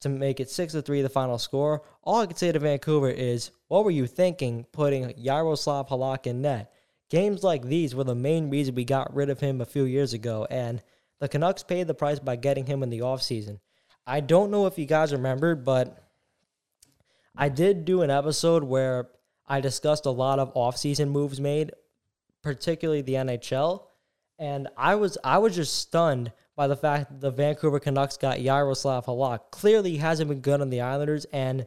to 0.00 0.08
make 0.08 0.40
it 0.40 0.50
6 0.50 0.72
to 0.72 0.82
3 0.82 1.02
the 1.02 1.08
final 1.08 1.38
score. 1.38 1.82
All 2.02 2.20
I 2.20 2.26
can 2.26 2.36
say 2.36 2.52
to 2.52 2.58
Vancouver 2.58 3.10
is, 3.10 3.50
what 3.68 3.84
were 3.84 3.90
you 3.90 4.06
thinking 4.06 4.66
putting 4.72 5.14
Yaroslav 5.16 5.88
Halak 5.88 6.26
in 6.26 6.42
net? 6.42 6.72
Games 7.12 7.44
like 7.44 7.66
these 7.66 7.94
were 7.94 8.04
the 8.04 8.14
main 8.14 8.48
reason 8.48 8.74
we 8.74 8.86
got 8.86 9.14
rid 9.14 9.28
of 9.28 9.38
him 9.38 9.60
a 9.60 9.66
few 9.66 9.84
years 9.84 10.14
ago, 10.14 10.46
and 10.48 10.82
the 11.20 11.28
Canucks 11.28 11.62
paid 11.62 11.86
the 11.86 11.92
price 11.92 12.18
by 12.18 12.36
getting 12.36 12.64
him 12.64 12.82
in 12.82 12.88
the 12.88 13.00
offseason. 13.00 13.60
I 14.06 14.20
don't 14.20 14.50
know 14.50 14.64
if 14.64 14.78
you 14.78 14.86
guys 14.86 15.12
remember, 15.12 15.54
but 15.54 16.08
I 17.36 17.50
did 17.50 17.84
do 17.84 18.00
an 18.00 18.08
episode 18.08 18.64
where 18.64 19.10
I 19.46 19.60
discussed 19.60 20.06
a 20.06 20.10
lot 20.10 20.38
of 20.38 20.54
offseason 20.54 21.10
moves 21.10 21.38
made, 21.38 21.72
particularly 22.42 23.02
the 23.02 23.16
NHL, 23.16 23.82
and 24.38 24.68
I 24.78 24.94
was 24.94 25.18
I 25.22 25.36
was 25.36 25.54
just 25.54 25.74
stunned 25.74 26.32
by 26.56 26.66
the 26.66 26.76
fact 26.76 27.10
that 27.10 27.20
the 27.20 27.30
Vancouver 27.30 27.78
Canucks 27.78 28.16
got 28.16 28.40
Yaroslav 28.40 29.04
Halak. 29.04 29.50
Clearly, 29.50 29.90
he 29.90 29.98
hasn't 29.98 30.30
been 30.30 30.40
good 30.40 30.62
on 30.62 30.70
the 30.70 30.80
Islanders, 30.80 31.26
and 31.26 31.66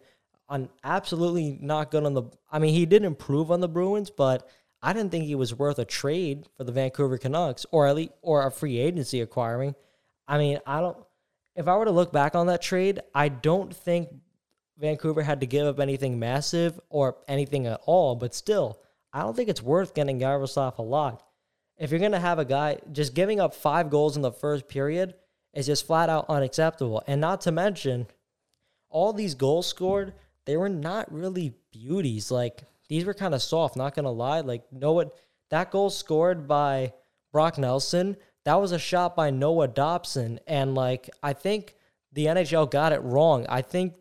on 0.49 0.69
absolutely 0.83 1.59
not 1.61 1.91
good 1.91 2.03
on 2.03 2.15
the. 2.15 2.23
I 2.51 2.57
mean, 2.57 2.73
he 2.73 2.87
did 2.87 3.03
improve 3.03 3.51
on 3.51 3.59
the 3.59 3.69
Bruins, 3.69 4.09
but 4.09 4.49
I 4.85 4.93
didn't 4.93 5.09
think 5.09 5.25
he 5.25 5.33
was 5.33 5.51
worth 5.51 5.79
a 5.79 5.83
trade 5.83 6.45
for 6.55 6.63
the 6.63 6.71
Vancouver 6.71 7.17
Canucks, 7.17 7.65
or 7.71 7.87
at 7.87 7.95
least 7.95 8.11
or 8.21 8.45
a 8.45 8.51
free 8.51 8.77
agency 8.77 9.19
acquiring. 9.19 9.73
I 10.27 10.37
mean, 10.37 10.59
I 10.67 10.79
don't. 10.79 10.95
If 11.55 11.67
I 11.67 11.75
were 11.75 11.85
to 11.85 11.91
look 11.91 12.11
back 12.11 12.35
on 12.35 12.45
that 12.47 12.61
trade, 12.61 13.01
I 13.15 13.29
don't 13.29 13.75
think 13.75 14.09
Vancouver 14.77 15.23
had 15.23 15.39
to 15.39 15.47
give 15.47 15.65
up 15.65 15.79
anything 15.79 16.19
massive 16.19 16.79
or 16.89 17.17
anything 17.27 17.65
at 17.65 17.81
all. 17.87 18.15
But 18.15 18.35
still, 18.35 18.79
I 19.11 19.21
don't 19.21 19.35
think 19.35 19.49
it's 19.49 19.63
worth 19.63 19.95
getting 19.95 20.19
Yaroslav 20.19 20.77
Halak. 20.77 21.19
If 21.79 21.89
you're 21.89 21.99
gonna 21.99 22.19
have 22.19 22.37
a 22.37 22.45
guy 22.45 22.77
just 22.91 23.15
giving 23.15 23.39
up 23.39 23.55
five 23.55 23.89
goals 23.89 24.15
in 24.15 24.21
the 24.21 24.31
first 24.31 24.67
period 24.67 25.15
is 25.55 25.65
just 25.65 25.87
flat 25.87 26.09
out 26.09 26.29
unacceptable. 26.29 27.01
And 27.07 27.19
not 27.19 27.41
to 27.41 27.51
mention, 27.51 28.05
all 28.91 29.13
these 29.13 29.33
goals 29.33 29.65
scored, 29.65 30.13
they 30.45 30.57
were 30.57 30.69
not 30.69 31.11
really 31.11 31.55
beauties. 31.71 32.29
Like 32.29 32.65
these 32.87 33.05
were 33.05 33.13
kind 33.13 33.33
of 33.33 33.41
soft, 33.41 33.75
not 33.75 33.95
gonna 33.95 34.11
lie. 34.11 34.41
Like 34.41 34.63
Noah, 34.71 35.07
that 35.49 35.71
goal 35.71 35.89
scored 35.89 36.47
by 36.47 36.93
Brock 37.31 37.57
Nelson, 37.57 38.17
that 38.45 38.55
was 38.55 38.71
a 38.71 38.79
shot 38.79 39.15
by 39.15 39.29
Noah 39.29 39.67
Dobson, 39.67 40.39
and 40.47 40.75
like 40.75 41.09
I 41.21 41.33
think 41.33 41.75
the 42.13 42.25
NHL 42.25 42.69
got 42.69 42.93
it 42.93 43.01
wrong. 43.01 43.45
I 43.49 43.61
think 43.61 43.93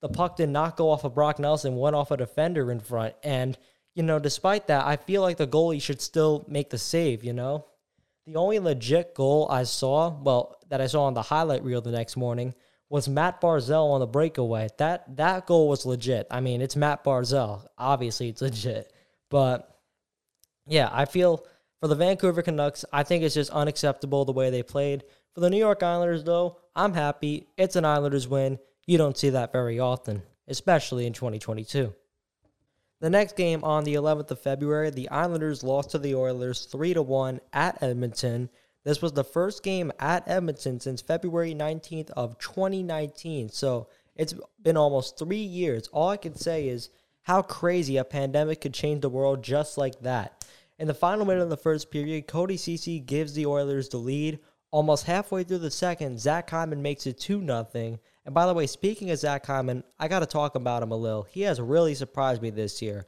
the 0.00 0.08
puck 0.08 0.36
did 0.36 0.48
not 0.48 0.76
go 0.76 0.90
off 0.90 1.04
of 1.04 1.14
Brock 1.14 1.38
Nelson, 1.38 1.76
went 1.76 1.96
off 1.96 2.10
a 2.10 2.16
defender 2.16 2.70
in 2.70 2.80
front, 2.80 3.14
and 3.22 3.58
you 3.94 4.02
know, 4.02 4.18
despite 4.18 4.68
that, 4.68 4.86
I 4.86 4.96
feel 4.96 5.20
like 5.20 5.36
the 5.36 5.46
goalie 5.46 5.82
should 5.82 6.00
still 6.00 6.44
make 6.48 6.70
the 6.70 6.78
save. 6.78 7.24
You 7.24 7.34
know, 7.34 7.66
the 8.26 8.38
only 8.38 8.58
legit 8.58 9.14
goal 9.14 9.48
I 9.50 9.64
saw, 9.64 10.10
well, 10.10 10.56
that 10.68 10.80
I 10.80 10.86
saw 10.86 11.04
on 11.04 11.14
the 11.14 11.22
highlight 11.22 11.64
reel 11.64 11.80
the 11.80 11.90
next 11.90 12.16
morning 12.16 12.54
was 12.92 13.08
Matt 13.08 13.40
Barzal 13.40 13.94
on 13.94 14.00
the 14.00 14.06
breakaway. 14.06 14.68
That 14.76 15.16
that 15.16 15.46
goal 15.46 15.66
was 15.66 15.86
legit. 15.86 16.26
I 16.30 16.42
mean, 16.42 16.60
it's 16.60 16.76
Matt 16.76 17.02
Barzal. 17.02 17.66
Obviously, 17.78 18.28
it's 18.28 18.42
legit. 18.42 18.92
But 19.30 19.66
yeah, 20.66 20.90
I 20.92 21.06
feel 21.06 21.46
for 21.80 21.88
the 21.88 21.94
Vancouver 21.94 22.42
Canucks, 22.42 22.84
I 22.92 23.02
think 23.02 23.24
it's 23.24 23.34
just 23.34 23.50
unacceptable 23.50 24.26
the 24.26 24.32
way 24.32 24.50
they 24.50 24.62
played. 24.62 25.04
For 25.32 25.40
the 25.40 25.48
New 25.48 25.56
York 25.56 25.82
Islanders, 25.82 26.22
though, 26.22 26.58
I'm 26.76 26.92
happy. 26.92 27.46
It's 27.56 27.76
an 27.76 27.86
Islanders 27.86 28.28
win. 28.28 28.58
You 28.86 28.98
don't 28.98 29.16
see 29.16 29.30
that 29.30 29.52
very 29.52 29.80
often, 29.80 30.22
especially 30.46 31.06
in 31.06 31.14
2022. 31.14 31.94
The 33.00 33.10
next 33.10 33.36
game 33.36 33.64
on 33.64 33.84
the 33.84 33.94
11th 33.94 34.32
of 34.32 34.42
February, 34.42 34.90
the 34.90 35.08
Islanders 35.08 35.64
lost 35.64 35.92
to 35.92 35.98
the 35.98 36.14
Oilers 36.14 36.66
3 36.66 36.92
to 36.92 37.00
1 37.00 37.40
at 37.54 37.82
Edmonton. 37.82 38.50
This 38.84 39.00
was 39.00 39.12
the 39.12 39.24
first 39.24 39.62
game 39.62 39.92
at 39.98 40.26
Edmonton 40.26 40.80
since 40.80 41.00
February 41.00 41.54
19th 41.54 42.10
of 42.10 42.38
2019. 42.38 43.48
So 43.50 43.88
it's 44.16 44.34
been 44.60 44.76
almost 44.76 45.18
three 45.18 45.36
years. 45.36 45.88
All 45.88 46.08
I 46.08 46.16
can 46.16 46.34
say 46.34 46.68
is 46.68 46.90
how 47.22 47.42
crazy 47.42 47.96
a 47.96 48.04
pandemic 48.04 48.60
could 48.60 48.74
change 48.74 49.02
the 49.02 49.08
world 49.08 49.42
just 49.42 49.78
like 49.78 50.00
that. 50.00 50.44
In 50.78 50.88
the 50.88 50.94
final 50.94 51.24
minute 51.24 51.42
of 51.42 51.50
the 51.50 51.56
first 51.56 51.90
period, 51.90 52.26
Cody 52.26 52.56
Ceci 52.56 52.98
gives 52.98 53.34
the 53.34 53.46
Oilers 53.46 53.88
the 53.88 53.98
lead. 53.98 54.40
Almost 54.72 55.04
halfway 55.04 55.44
through 55.44 55.58
the 55.58 55.70
second, 55.70 56.18
Zach 56.18 56.50
Hyman 56.50 56.82
makes 56.82 57.06
it 57.06 57.20
2 57.20 57.44
0. 57.44 57.98
And 58.24 58.34
by 58.34 58.46
the 58.46 58.54
way, 58.54 58.66
speaking 58.66 59.10
of 59.10 59.18
Zach 59.18 59.46
Hyman, 59.46 59.84
I 60.00 60.08
got 60.08 60.20
to 60.20 60.26
talk 60.26 60.54
about 60.54 60.82
him 60.82 60.90
a 60.90 60.96
little. 60.96 61.24
He 61.24 61.42
has 61.42 61.60
really 61.60 61.94
surprised 61.94 62.42
me 62.42 62.50
this 62.50 62.82
year. 62.82 63.06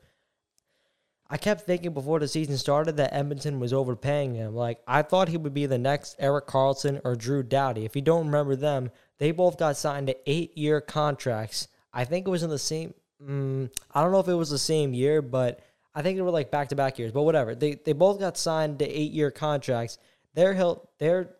I 1.30 1.38
kept 1.38 1.62
thinking 1.62 1.94
before 1.94 2.20
the 2.20 2.28
season 2.28 2.58
started 2.58 2.96
that 2.98 3.14
Edmonton 3.14 3.58
was 3.58 3.72
overpaying 3.72 4.34
him. 4.34 4.54
Like, 4.54 4.80
I 4.86 5.02
thought 5.02 5.28
he 5.28 5.38
would 5.38 5.54
be 5.54 5.66
the 5.66 5.78
next 5.78 6.16
Erik 6.18 6.46
Karlsson 6.46 7.00
or 7.02 7.16
Drew 7.16 7.42
Doughty. 7.42 7.84
If 7.84 7.96
you 7.96 8.02
don't 8.02 8.26
remember 8.26 8.56
them, 8.56 8.90
they 9.18 9.30
both 9.30 9.58
got 9.58 9.76
signed 9.76 10.08
to 10.08 10.30
eight 10.30 10.56
year 10.56 10.80
contracts. 10.80 11.68
I 11.92 12.04
think 12.04 12.26
it 12.26 12.30
was 12.30 12.42
in 12.42 12.50
the 12.50 12.58
same, 12.58 12.92
mm, 13.22 13.70
I 13.94 14.02
don't 14.02 14.12
know 14.12 14.20
if 14.20 14.28
it 14.28 14.34
was 14.34 14.50
the 14.50 14.58
same 14.58 14.92
year, 14.92 15.22
but 15.22 15.60
I 15.94 16.02
think 16.02 16.18
they 16.18 16.22
were 16.22 16.30
like 16.30 16.50
back 16.50 16.68
to 16.68 16.76
back 16.76 16.98
years, 16.98 17.12
but 17.12 17.22
whatever. 17.22 17.54
They, 17.54 17.76
they 17.76 17.94
both 17.94 18.20
got 18.20 18.36
signed 18.36 18.80
to 18.80 18.88
eight 18.88 19.12
year 19.12 19.30
contracts. 19.30 19.98
Their, 20.34 20.52
hill, 20.52 20.90
their 20.98 21.30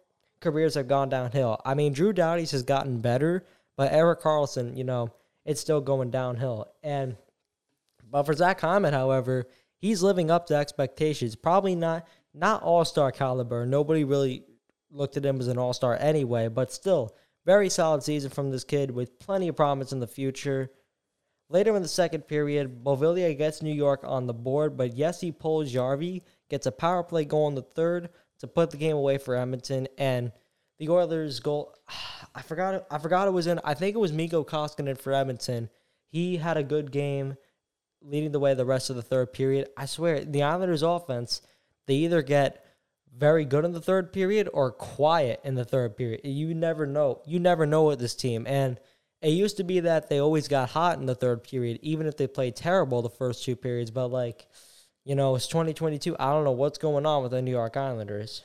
careers 0.40 0.76
have 0.76 0.88
gone 0.88 1.08
downhill. 1.10 1.60
I 1.64 1.74
mean, 1.74 1.92
Drew 1.92 2.12
Doughty's 2.12 2.52
has 2.52 2.62
gotten 2.62 3.00
better, 3.00 3.44
but 3.76 3.92
Erik 3.92 4.22
Karlsson, 4.22 4.76
you 4.76 4.84
know, 4.84 5.12
it's 5.44 5.60
still 5.60 5.80
going 5.80 6.10
downhill. 6.10 6.68
And, 6.82 7.16
but 8.10 8.22
for 8.22 8.34
Zach 8.34 8.60
Hyman, 8.60 8.94
however, 8.94 9.48
he's 9.84 10.02
living 10.02 10.30
up 10.30 10.46
to 10.46 10.54
expectations. 10.54 11.36
Probably 11.36 11.76
not 11.76 12.08
not 12.32 12.62
all 12.62 12.84
star 12.86 13.12
caliber. 13.12 13.66
Nobody 13.66 14.02
really 14.04 14.44
looked 14.90 15.18
at 15.18 15.26
him 15.26 15.38
as 15.40 15.48
an 15.48 15.58
all 15.58 15.74
star 15.74 15.96
anyway, 16.00 16.48
but 16.48 16.72
still 16.72 17.14
very 17.44 17.68
solid 17.68 18.02
season 18.02 18.30
from 18.30 18.50
this 18.50 18.64
kid 18.64 18.90
with 18.90 19.18
plenty 19.18 19.48
of 19.48 19.56
promise 19.56 19.92
in 19.92 20.00
the 20.00 20.06
future. 20.06 20.70
Later 21.50 21.76
in 21.76 21.82
the 21.82 21.88
second 21.88 22.22
period, 22.22 22.82
Beauvillier 22.82 23.36
gets 23.36 23.60
New 23.60 23.74
York 23.74 24.00
on 24.04 24.26
the 24.26 24.32
board, 24.32 24.78
but 24.78 24.96
yes, 24.96 25.20
he 25.20 25.30
pulls 25.30 25.70
Puljujärvi 25.70 26.22
gets 26.48 26.66
a 26.66 26.72
power 26.72 27.02
play 27.02 27.26
goal 27.26 27.48
in 27.48 27.54
the 27.54 27.60
third 27.62 28.08
to 28.38 28.46
put 28.46 28.70
the 28.70 28.78
game 28.78 28.96
away 28.96 29.18
for 29.18 29.36
Edmonton, 29.36 29.86
and 29.98 30.32
the 30.78 30.88
Oilers' 30.88 31.40
goal. 31.40 31.74
I 32.34 32.40
forgot. 32.40 32.86
I 32.90 32.98
forgot 32.98 33.28
it 33.28 33.32
was 33.32 33.46
in. 33.46 33.60
I 33.62 33.74
think 33.74 33.94
it 33.94 34.00
was 34.00 34.12
Mikko 34.12 34.44
Koskinen 34.44 34.98
for 34.98 35.12
Edmonton. 35.12 35.68
He 36.08 36.38
had 36.38 36.56
a 36.56 36.62
good 36.62 36.90
game 36.90 37.36
leading 38.04 38.32
the 38.32 38.40
way 38.40 38.54
the 38.54 38.64
rest 38.64 38.90
of 38.90 38.96
the 38.96 39.02
third 39.02 39.32
period. 39.32 39.68
I 39.76 39.86
swear, 39.86 40.24
the 40.24 40.42
Islanders' 40.42 40.82
offense, 40.82 41.40
they 41.86 41.94
either 41.94 42.22
get 42.22 42.64
very 43.16 43.44
good 43.44 43.64
in 43.64 43.72
the 43.72 43.80
third 43.80 44.12
period 44.12 44.48
or 44.52 44.72
quiet 44.72 45.40
in 45.44 45.54
the 45.54 45.64
third 45.64 45.96
period. 45.96 46.20
You 46.24 46.54
never 46.54 46.86
know. 46.86 47.22
You 47.26 47.38
never 47.38 47.66
know 47.66 47.84
with 47.84 47.98
this 47.98 48.14
team. 48.14 48.46
And 48.46 48.78
it 49.22 49.30
used 49.30 49.56
to 49.56 49.64
be 49.64 49.80
that 49.80 50.08
they 50.08 50.18
always 50.18 50.48
got 50.48 50.70
hot 50.70 50.98
in 50.98 51.06
the 51.06 51.14
third 51.14 51.44
period, 51.44 51.78
even 51.82 52.06
if 52.06 52.16
they 52.16 52.26
played 52.26 52.56
terrible 52.56 53.02
the 53.02 53.08
first 53.08 53.44
two 53.44 53.56
periods. 53.56 53.90
But, 53.90 54.08
like, 54.08 54.46
you 55.04 55.14
know, 55.14 55.34
it's 55.34 55.46
2022. 55.46 56.16
I 56.18 56.32
don't 56.32 56.44
know 56.44 56.52
what's 56.52 56.78
going 56.78 57.06
on 57.06 57.22
with 57.22 57.32
the 57.32 57.42
New 57.42 57.50
York 57.50 57.76
Islanders. 57.76 58.44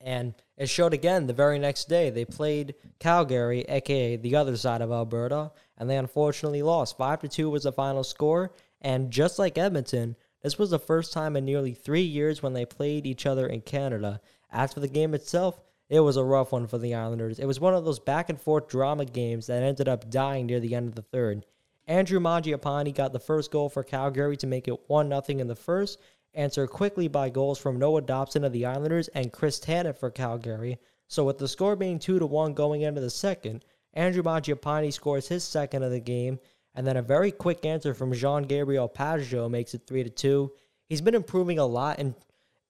And 0.00 0.34
it 0.58 0.68
showed 0.68 0.92
again 0.92 1.26
the 1.26 1.32
very 1.32 1.58
next 1.58 1.88
day. 1.88 2.10
They 2.10 2.24
played 2.24 2.74
Calgary, 2.98 3.64
aka 3.68 4.16
the 4.16 4.34
other 4.34 4.56
side 4.56 4.82
of 4.82 4.90
Alberta, 4.90 5.52
and 5.78 5.88
they 5.88 5.96
unfortunately 5.96 6.62
lost. 6.62 6.98
5 6.98 7.20
to 7.20 7.28
2 7.28 7.48
was 7.48 7.62
the 7.62 7.72
final 7.72 8.02
score. 8.02 8.52
And 8.80 9.12
just 9.12 9.38
like 9.38 9.56
Edmonton, 9.56 10.16
this 10.42 10.58
was 10.58 10.70
the 10.70 10.78
first 10.80 11.12
time 11.12 11.36
in 11.36 11.44
nearly 11.44 11.74
three 11.74 12.02
years 12.02 12.42
when 12.42 12.54
they 12.54 12.66
played 12.66 13.06
each 13.06 13.24
other 13.24 13.46
in 13.46 13.60
Canada. 13.60 14.20
As 14.50 14.72
for 14.72 14.80
the 14.80 14.88
game 14.88 15.14
itself, 15.14 15.60
it 15.88 16.00
was 16.00 16.16
a 16.16 16.24
rough 16.24 16.50
one 16.50 16.66
for 16.66 16.78
the 16.78 16.94
Islanders. 16.94 17.38
It 17.38 17.46
was 17.46 17.60
one 17.60 17.74
of 17.74 17.84
those 17.84 18.00
back 18.00 18.28
and 18.28 18.40
forth 18.40 18.68
drama 18.68 19.04
games 19.04 19.46
that 19.46 19.62
ended 19.62 19.88
up 19.88 20.10
dying 20.10 20.46
near 20.46 20.58
the 20.60 20.74
end 20.74 20.88
of 20.88 20.96
the 20.96 21.02
third. 21.02 21.46
Andrew 21.86 22.20
Mangiapane 22.20 22.94
got 22.94 23.12
the 23.12 23.20
first 23.20 23.50
goal 23.50 23.68
for 23.68 23.82
Calgary 23.82 24.36
to 24.38 24.46
make 24.46 24.68
it 24.68 24.88
1 24.88 25.08
0 25.08 25.22
in 25.40 25.46
the 25.46 25.56
first, 25.56 25.98
answered 26.38 26.68
quickly 26.68 27.08
by 27.08 27.28
goals 27.28 27.58
from 27.58 27.78
Noah 27.78 28.00
Dobson 28.00 28.44
of 28.44 28.52
the 28.52 28.64
Islanders 28.64 29.08
and 29.08 29.32
Chris 29.32 29.58
Tanev 29.58 29.98
for 29.98 30.10
Calgary. 30.10 30.78
So 31.08 31.24
with 31.24 31.38
the 31.38 31.48
score 31.48 31.74
being 31.74 31.98
2 31.98 32.20
to 32.20 32.26
1 32.26 32.54
going 32.54 32.82
into 32.82 33.00
the 33.00 33.10
second, 33.10 33.64
Andrew 33.92 34.22
Mangiapane 34.22 34.92
scores 34.92 35.26
his 35.26 35.42
second 35.42 35.82
of 35.82 35.90
the 35.90 36.00
game, 36.00 36.38
and 36.74 36.86
then 36.86 36.96
a 36.96 37.02
very 37.02 37.32
quick 37.32 37.64
answer 37.64 37.92
from 37.92 38.12
Jean 38.12 38.44
Gabriel 38.44 38.88
Pageau 38.88 39.50
makes 39.50 39.74
it 39.74 39.82
3 39.86 40.04
to 40.04 40.10
2. 40.10 40.52
He's 40.88 41.00
been 41.00 41.16
improving 41.16 41.58
a 41.58 41.66
lot 41.66 41.98
in 41.98 42.14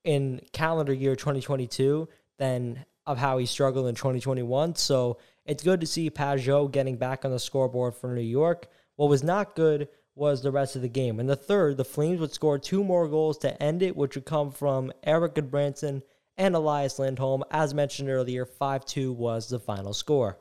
in 0.05 0.41
calendar 0.53 0.93
year 0.93 1.17
2022 1.17 2.09
than 2.39 2.85
of 3.05 3.19
how 3.19 3.37
he 3.37 3.45
struggled 3.45 3.89
in 3.89 3.95
2021. 3.95 4.77
So 4.77 5.19
it's 5.45 5.63
good 5.63 5.81
to 5.81 5.87
see 5.87 6.09
Pageau 6.09 6.71
getting 6.71 6.97
back 6.97 7.25
on 7.25 7.31
the 7.31 7.39
scoreboard 7.39 7.95
for 7.95 8.15
New 8.15 8.23
York. 8.23 8.69
What 8.97 9.11
was 9.11 9.23
not 9.23 9.55
good 9.55 9.89
was 10.19 10.43
the 10.43 10.51
rest 10.51 10.77
of 10.77 10.83
the 10.83 10.89
game. 10.89 11.21
In 11.21 11.27
the 11.27 11.37
third, 11.37 11.77
the 11.77 11.85
Flames 11.85 12.21
would 12.21 12.33
score 12.33 12.59
two 12.59 12.83
more 12.83 13.09
goals 13.09 13.39
to 13.39 13.63
end 13.63 13.83
it, 13.83 13.97
which 13.97 14.17
would 14.17 14.27
come 14.27 14.51
from 14.51 14.93
Erik 15.05 15.35
Gudbranson 15.35 16.03
and 16.37 16.55
Elias 16.55 16.99
Lindholm. 16.99 17.45
As 17.51 17.73
mentioned 17.73 18.11
earlier, 18.11 18.45
5 18.45 18.85
2 18.85 19.13
was 19.13 19.49
the 19.49 19.59
final 19.59 19.95
score. 19.95 20.39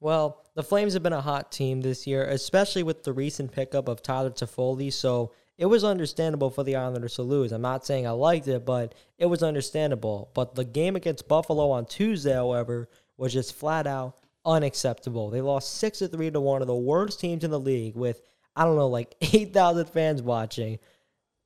Well, 0.00 0.44
the 0.54 0.62
Flames 0.62 0.92
have 0.92 1.02
been 1.02 1.14
a 1.14 1.20
hot 1.20 1.50
team 1.50 1.80
this 1.80 2.06
year, 2.06 2.24
especially 2.24 2.82
with 2.82 3.04
the 3.04 3.12
recent 3.12 3.52
pickup 3.52 3.88
of 3.88 4.02
Tyler 4.02 4.30
Toffoli, 4.30 4.92
so 4.92 5.32
it 5.56 5.66
was 5.66 5.82
understandable 5.82 6.50
for 6.50 6.62
the 6.62 6.76
Islanders 6.76 7.14
to 7.14 7.22
lose. 7.22 7.52
I'm 7.52 7.62
not 7.62 7.86
saying 7.86 8.06
I 8.06 8.10
liked 8.10 8.48
it, 8.48 8.66
but 8.66 8.94
it 9.18 9.26
was 9.26 9.42
understandable. 9.42 10.30
But 10.34 10.54
the 10.54 10.64
game 10.64 10.96
against 10.96 11.28
Buffalo 11.28 11.70
on 11.70 11.86
Tuesday, 11.86 12.34
however, 12.34 12.88
was 13.16 13.32
just 13.32 13.54
flat 13.54 13.86
out 13.86 14.18
unacceptable. 14.44 15.30
They 15.30 15.40
lost 15.40 15.76
6 15.76 16.00
to 16.00 16.08
3 16.08 16.32
to 16.32 16.40
one 16.40 16.60
of 16.60 16.68
the 16.68 16.74
worst 16.74 17.20
teams 17.20 17.44
in 17.44 17.50
the 17.50 17.60
league 17.60 17.94
with 17.94 18.20
I 18.56 18.64
don't 18.64 18.76
know 18.76 18.88
like 18.88 19.14
8,000 19.20 19.86
fans 19.86 20.22
watching. 20.22 20.78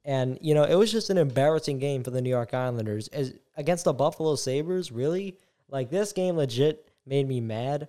And 0.04 0.38
you 0.40 0.54
know, 0.54 0.64
it 0.64 0.74
was 0.74 0.90
just 0.90 1.10
an 1.10 1.18
embarrassing 1.18 1.78
game 1.78 2.02
for 2.02 2.10
the 2.10 2.22
New 2.22 2.30
York 2.30 2.54
Islanders 2.54 3.08
as 3.08 3.34
against 3.56 3.84
the 3.84 3.92
Buffalo 3.92 4.36
Sabres, 4.36 4.90
really? 4.90 5.36
Like 5.68 5.90
this 5.90 6.12
game 6.12 6.36
legit 6.36 6.90
made 7.04 7.28
me 7.28 7.40
mad 7.40 7.88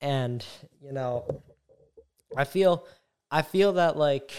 and 0.00 0.44
you 0.80 0.92
know, 0.92 1.42
I 2.36 2.44
feel 2.44 2.86
I 3.30 3.42
feel 3.42 3.74
that 3.74 3.96
like 3.96 4.32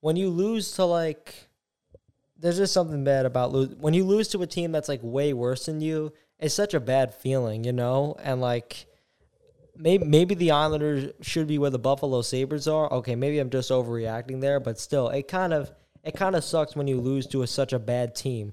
when 0.00 0.16
you 0.16 0.28
lose 0.28 0.72
to 0.72 0.84
like 0.84 1.34
there's 2.38 2.58
just 2.58 2.74
something 2.74 3.04
bad 3.04 3.24
about 3.24 3.52
lose 3.52 3.74
when 3.76 3.94
you 3.94 4.04
lose 4.04 4.28
to 4.28 4.42
a 4.42 4.46
team 4.46 4.72
that's 4.72 4.88
like 4.88 5.00
way 5.02 5.32
worse 5.32 5.66
than 5.66 5.80
you 5.80 6.12
it's 6.38 6.54
such 6.54 6.74
a 6.74 6.80
bad 6.80 7.14
feeling 7.14 7.64
you 7.64 7.72
know 7.72 8.16
and 8.22 8.40
like 8.40 8.86
maybe 9.76 10.04
maybe 10.04 10.34
the 10.34 10.50
islanders 10.50 11.12
should 11.20 11.46
be 11.46 11.58
where 11.58 11.70
the 11.70 11.78
buffalo 11.78 12.22
sabres 12.22 12.68
are 12.68 12.92
okay 12.92 13.14
maybe 13.14 13.38
i'm 13.38 13.50
just 13.50 13.70
overreacting 13.70 14.40
there 14.40 14.60
but 14.60 14.78
still 14.78 15.08
it 15.08 15.28
kind 15.28 15.52
of 15.52 15.72
it 16.04 16.14
kind 16.14 16.36
of 16.36 16.44
sucks 16.44 16.76
when 16.76 16.86
you 16.86 17.00
lose 17.00 17.26
to 17.26 17.42
a, 17.42 17.46
such 17.46 17.72
a 17.72 17.78
bad 17.78 18.14
team 18.14 18.52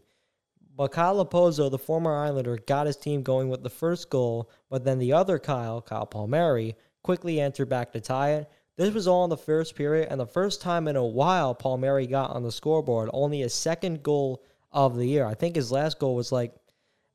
but 0.79 0.93
Kyle 0.93 1.25
Okposo, 1.25 1.69
the 1.69 1.77
former 1.77 2.15
Islander, 2.15 2.55
got 2.55 2.88
his 2.88 2.95
team 2.95 3.21
going 3.21 3.49
with 3.49 3.63
the 3.63 3.69
first 3.69 4.09
goal, 4.09 4.49
but 4.69 4.85
then 4.85 4.97
the 4.97 5.11
other 5.11 5.38
Kyle, 5.38 5.81
Kyle 5.81 6.05
Palmieri, 6.05 6.73
quickly 7.03 7.41
entered 7.41 7.67
back 7.67 7.91
to 7.91 7.99
tie 7.99 8.35
it. 8.35 8.49
This 8.77 8.93
was 8.93 9.05
all 9.05 9.25
in 9.25 9.29
the 9.29 9.35
first 9.35 9.75
period, 9.75 10.07
and 10.09 10.17
the 10.17 10.25
first 10.25 10.61
time 10.61 10.88
in 10.88 10.95
a 10.95 11.05
while 11.05 11.53
Palmieri 11.53 12.07
got 12.07 12.31
on 12.31 12.43
the 12.43 12.51
scoreboard. 12.53 13.09
Only 13.11 13.41
his 13.41 13.53
second 13.53 14.03
goal 14.03 14.41
of 14.71 14.95
the 14.95 15.05
year. 15.05 15.25
I 15.25 15.33
think 15.33 15.57
his 15.57 15.69
last 15.69 15.99
goal 15.99 16.15
was 16.15 16.31
like, 16.31 16.55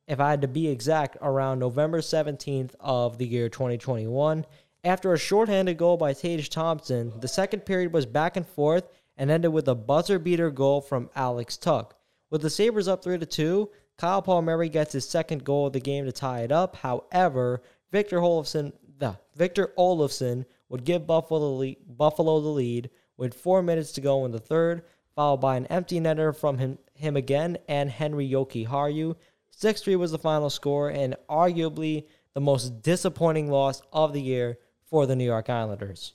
if 0.06 0.20
I 0.20 0.30
had 0.30 0.42
to 0.42 0.48
be 0.48 0.68
exact, 0.68 1.16
around 1.22 1.58
November 1.58 2.00
17th 2.00 2.74
of 2.80 3.18
the 3.18 3.26
year 3.26 3.48
2021. 3.48 4.44
After 4.84 5.12
a 5.12 5.18
shorthanded 5.18 5.78
goal 5.78 5.96
by 5.96 6.12
Tage 6.12 6.50
Thompson, 6.50 7.12
the 7.20 7.28
second 7.28 7.60
period 7.60 7.92
was 7.92 8.04
back 8.04 8.36
and 8.36 8.46
forth 8.46 8.86
and 9.16 9.30
ended 9.30 9.52
with 9.52 9.68
a 9.68 9.74
buzzer 9.74 10.18
beater 10.18 10.50
goal 10.50 10.80
from 10.80 11.10
Alex 11.16 11.56
Tuch. 11.56 11.92
With 12.30 12.42
the 12.42 12.50
Sabres 12.50 12.88
up 12.88 13.02
3 13.02 13.18
to 13.18 13.26
2, 13.26 13.70
Kyle 13.96 14.22
Palmieri 14.22 14.68
gets 14.68 14.92
his 14.92 15.08
second 15.08 15.44
goal 15.44 15.68
of 15.68 15.72
the 15.72 15.80
game 15.80 16.04
to 16.04 16.12
tie 16.12 16.40
it 16.40 16.52
up. 16.52 16.76
However, 16.76 17.62
Victor 17.92 18.18
Olofsson, 18.18 18.72
the 18.98 19.16
Victor 19.36 19.72
Olofsson 19.78 20.44
would 20.68 20.84
give 20.84 21.06
Buffalo 21.06 21.40
the, 21.40 21.46
lead, 21.46 21.78
Buffalo 21.86 22.40
the 22.40 22.48
lead 22.48 22.90
with 23.16 23.34
four 23.34 23.62
minutes 23.62 23.92
to 23.92 24.00
go 24.00 24.24
in 24.24 24.32
the 24.32 24.40
third, 24.40 24.82
followed 25.14 25.38
by 25.38 25.56
an 25.56 25.66
empty 25.66 26.00
netter 26.00 26.34
from 26.36 26.58
him, 26.58 26.78
him 26.94 27.16
again 27.16 27.56
and 27.68 27.90
Henri 27.90 28.28
Yoki 28.28 28.66
Jokiharju. 28.66 29.16
6 29.56 29.82
3 29.82 29.96
was 29.96 30.10
the 30.10 30.18
final 30.18 30.50
score, 30.50 30.88
and 30.88 31.16
arguably 31.28 32.06
the 32.34 32.40
most 32.40 32.82
disappointing 32.82 33.50
loss 33.50 33.82
of 33.92 34.12
the 34.12 34.20
year 34.20 34.58
for 34.84 35.06
the 35.06 35.16
New 35.16 35.24
York 35.24 35.48
Islanders. 35.48 36.14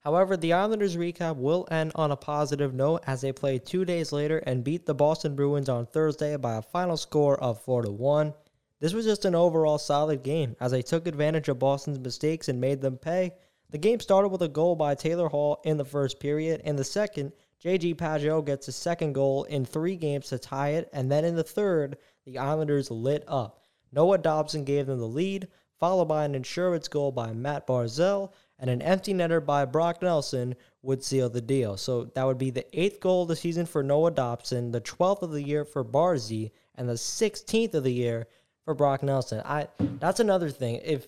However, 0.00 0.36
the 0.36 0.52
Islanders 0.52 0.96
recap 0.96 1.36
will 1.36 1.66
end 1.70 1.92
on 1.94 2.10
a 2.10 2.16
positive 2.16 2.74
note 2.74 3.02
as 3.06 3.20
they 3.20 3.32
play 3.32 3.58
two 3.58 3.84
days 3.84 4.12
later 4.12 4.38
and 4.38 4.62
beat 4.62 4.86
the 4.86 4.94
Boston 4.94 5.34
Bruins 5.34 5.68
on 5.68 5.86
Thursday 5.86 6.36
by 6.36 6.56
a 6.56 6.62
final 6.62 6.96
score 6.96 7.40
of 7.40 7.60
4 7.60 7.82
1. 7.90 8.34
This 8.78 8.92
was 8.92 9.04
just 9.04 9.24
an 9.24 9.34
overall 9.34 9.78
solid 9.78 10.22
game 10.22 10.54
as 10.60 10.70
they 10.72 10.82
took 10.82 11.06
advantage 11.06 11.48
of 11.48 11.58
Boston's 11.58 11.98
mistakes 11.98 12.48
and 12.48 12.60
made 12.60 12.80
them 12.80 12.98
pay. 12.98 13.32
The 13.70 13.78
game 13.78 14.00
started 14.00 14.28
with 14.28 14.42
a 14.42 14.48
goal 14.48 14.76
by 14.76 14.94
Taylor 14.94 15.28
Hall 15.28 15.60
in 15.64 15.76
the 15.76 15.84
first 15.84 16.20
period. 16.20 16.60
In 16.64 16.76
the 16.76 16.84
second, 16.84 17.32
JG 17.64 17.96
Pageau 17.96 18.44
gets 18.44 18.66
his 18.66 18.76
second 18.76 19.12
goal 19.12 19.44
in 19.44 19.64
three 19.64 19.96
games 19.96 20.28
to 20.28 20.38
tie 20.38 20.70
it, 20.70 20.88
and 20.92 21.10
then 21.10 21.24
in 21.24 21.34
the 21.34 21.42
third, 21.42 21.96
the 22.26 22.38
Islanders 22.38 22.90
lit 22.90 23.24
up. 23.26 23.62
Noah 23.92 24.18
Dobson 24.18 24.64
gave 24.64 24.86
them 24.86 24.98
the 24.98 25.06
lead, 25.06 25.48
followed 25.78 26.06
by 26.06 26.24
an 26.24 26.34
insurance 26.34 26.88
goal 26.88 27.12
by 27.12 27.32
Matt 27.32 27.66
Barzal 27.66 28.32
and 28.58 28.68
an 28.68 28.82
empty 28.82 29.14
netter 29.14 29.44
by 29.44 29.64
Brock 29.64 30.02
Nelson 30.02 30.54
would 30.82 31.04
seal 31.04 31.28
the 31.28 31.40
deal. 31.40 31.76
So 31.76 32.04
that 32.14 32.24
would 32.24 32.38
be 32.38 32.50
the 32.50 32.66
eighth 32.78 33.00
goal 33.00 33.22
of 33.22 33.28
the 33.28 33.36
season 33.36 33.66
for 33.66 33.82
Noah 33.82 34.10
Dobson, 34.10 34.72
the 34.72 34.80
12th 34.80 35.22
of 35.22 35.32
the 35.32 35.42
year 35.42 35.64
for 35.64 35.84
Barzy, 35.84 36.50
and 36.74 36.88
the 36.88 36.94
16th 36.94 37.74
of 37.74 37.84
the 37.84 37.92
year 37.92 38.26
for 38.64 38.74
Brock 38.74 39.02
Nelson. 39.02 39.42
I 39.44 39.68
that's 39.78 40.20
another 40.20 40.50
thing. 40.50 40.80
If 40.84 41.06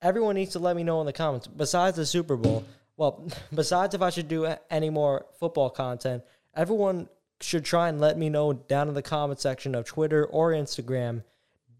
everyone 0.00 0.34
needs 0.34 0.52
to 0.52 0.58
let 0.58 0.76
me 0.76 0.84
know 0.84 1.00
in 1.00 1.06
the 1.06 1.12
comments, 1.12 1.46
besides 1.46 1.96
the 1.96 2.06
Super 2.06 2.36
Bowl, 2.36 2.64
well, 2.96 3.26
besides 3.54 3.94
if 3.94 4.02
I 4.02 4.10
should 4.10 4.28
do 4.28 4.52
any 4.70 4.90
more 4.90 5.26
football 5.38 5.70
content, 5.70 6.22
everyone 6.54 7.08
should 7.42 7.64
try 7.64 7.88
and 7.88 8.00
let 8.00 8.16
me 8.16 8.28
know 8.28 8.52
down 8.52 8.88
in 8.88 8.94
the 8.94 9.02
comment 9.02 9.40
section 9.40 9.74
of 9.74 9.84
Twitter 9.84 10.24
or 10.24 10.52
Instagram 10.52 11.22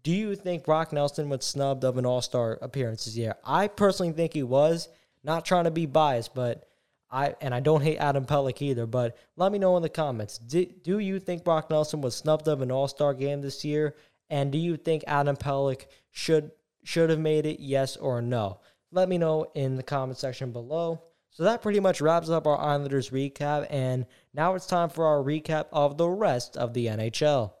do 0.03 0.11
you 0.11 0.35
think 0.35 0.65
Brock 0.65 0.91
Nelson 0.91 1.29
was 1.29 1.45
snubbed 1.45 1.85
of 1.85 1.97
an 1.97 2.05
All 2.05 2.21
Star 2.21 2.59
appearance 2.61 3.05
this 3.05 3.15
year? 3.15 3.35
I 3.43 3.67
personally 3.67 4.11
think 4.11 4.33
he 4.33 4.43
was. 4.43 4.89
Not 5.23 5.45
trying 5.45 5.63
to 5.63 5.71
be 5.71 5.85
biased, 5.85 6.35
but 6.35 6.67
I 7.09 7.35
and 7.39 7.55
I 7.55 7.61
don't 7.61 7.81
hate 7.81 7.97
Adam 7.97 8.25
Pelech 8.25 8.61
either. 8.61 8.85
But 8.85 9.17
let 9.37 9.53
me 9.53 9.57
know 9.57 9.77
in 9.77 9.83
the 9.83 9.89
comments. 9.89 10.37
Do, 10.37 10.65
do 10.65 10.99
you 10.99 11.19
think 11.19 11.45
Brock 11.45 11.69
Nelson 11.69 12.01
was 12.01 12.15
snubbed 12.15 12.49
of 12.49 12.61
an 12.61 12.71
All 12.71 12.89
Star 12.89 13.13
game 13.13 13.41
this 13.41 13.63
year? 13.63 13.95
And 14.29 14.51
do 14.51 14.57
you 14.57 14.75
think 14.75 15.05
Adam 15.07 15.37
Pelech 15.37 15.85
should 16.11 16.51
should 16.83 17.09
have 17.09 17.19
made 17.19 17.45
it? 17.45 17.61
Yes 17.61 17.95
or 17.95 18.21
no? 18.21 18.59
Let 18.91 19.07
me 19.07 19.17
know 19.17 19.45
in 19.55 19.77
the 19.77 19.83
comment 19.83 20.19
section 20.19 20.51
below. 20.51 21.01
So 21.29 21.43
that 21.43 21.61
pretty 21.61 21.79
much 21.79 22.01
wraps 22.01 22.29
up 22.29 22.45
our 22.45 22.59
Islanders 22.59 23.09
recap, 23.09 23.65
and 23.69 24.05
now 24.33 24.55
it's 24.55 24.65
time 24.65 24.89
for 24.89 25.05
our 25.05 25.23
recap 25.23 25.67
of 25.71 25.97
the 25.97 26.09
rest 26.09 26.57
of 26.57 26.73
the 26.73 26.87
NHL. 26.87 27.53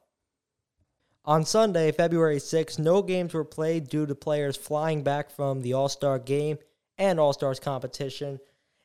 On 1.25 1.45
Sunday, 1.45 1.91
February 1.91 2.37
6th, 2.37 2.79
no 2.79 3.01
games 3.01 3.33
were 3.33 3.45
played 3.45 3.87
due 3.87 4.05
to 4.05 4.15
players 4.15 4.57
flying 4.57 5.03
back 5.03 5.31
from 5.31 5.61
the 5.61 5.73
All 5.73 5.87
Star 5.87 6.19
game 6.19 6.57
and 6.97 7.19
All 7.19 7.31
Stars 7.31 7.59
competition. 7.59 8.39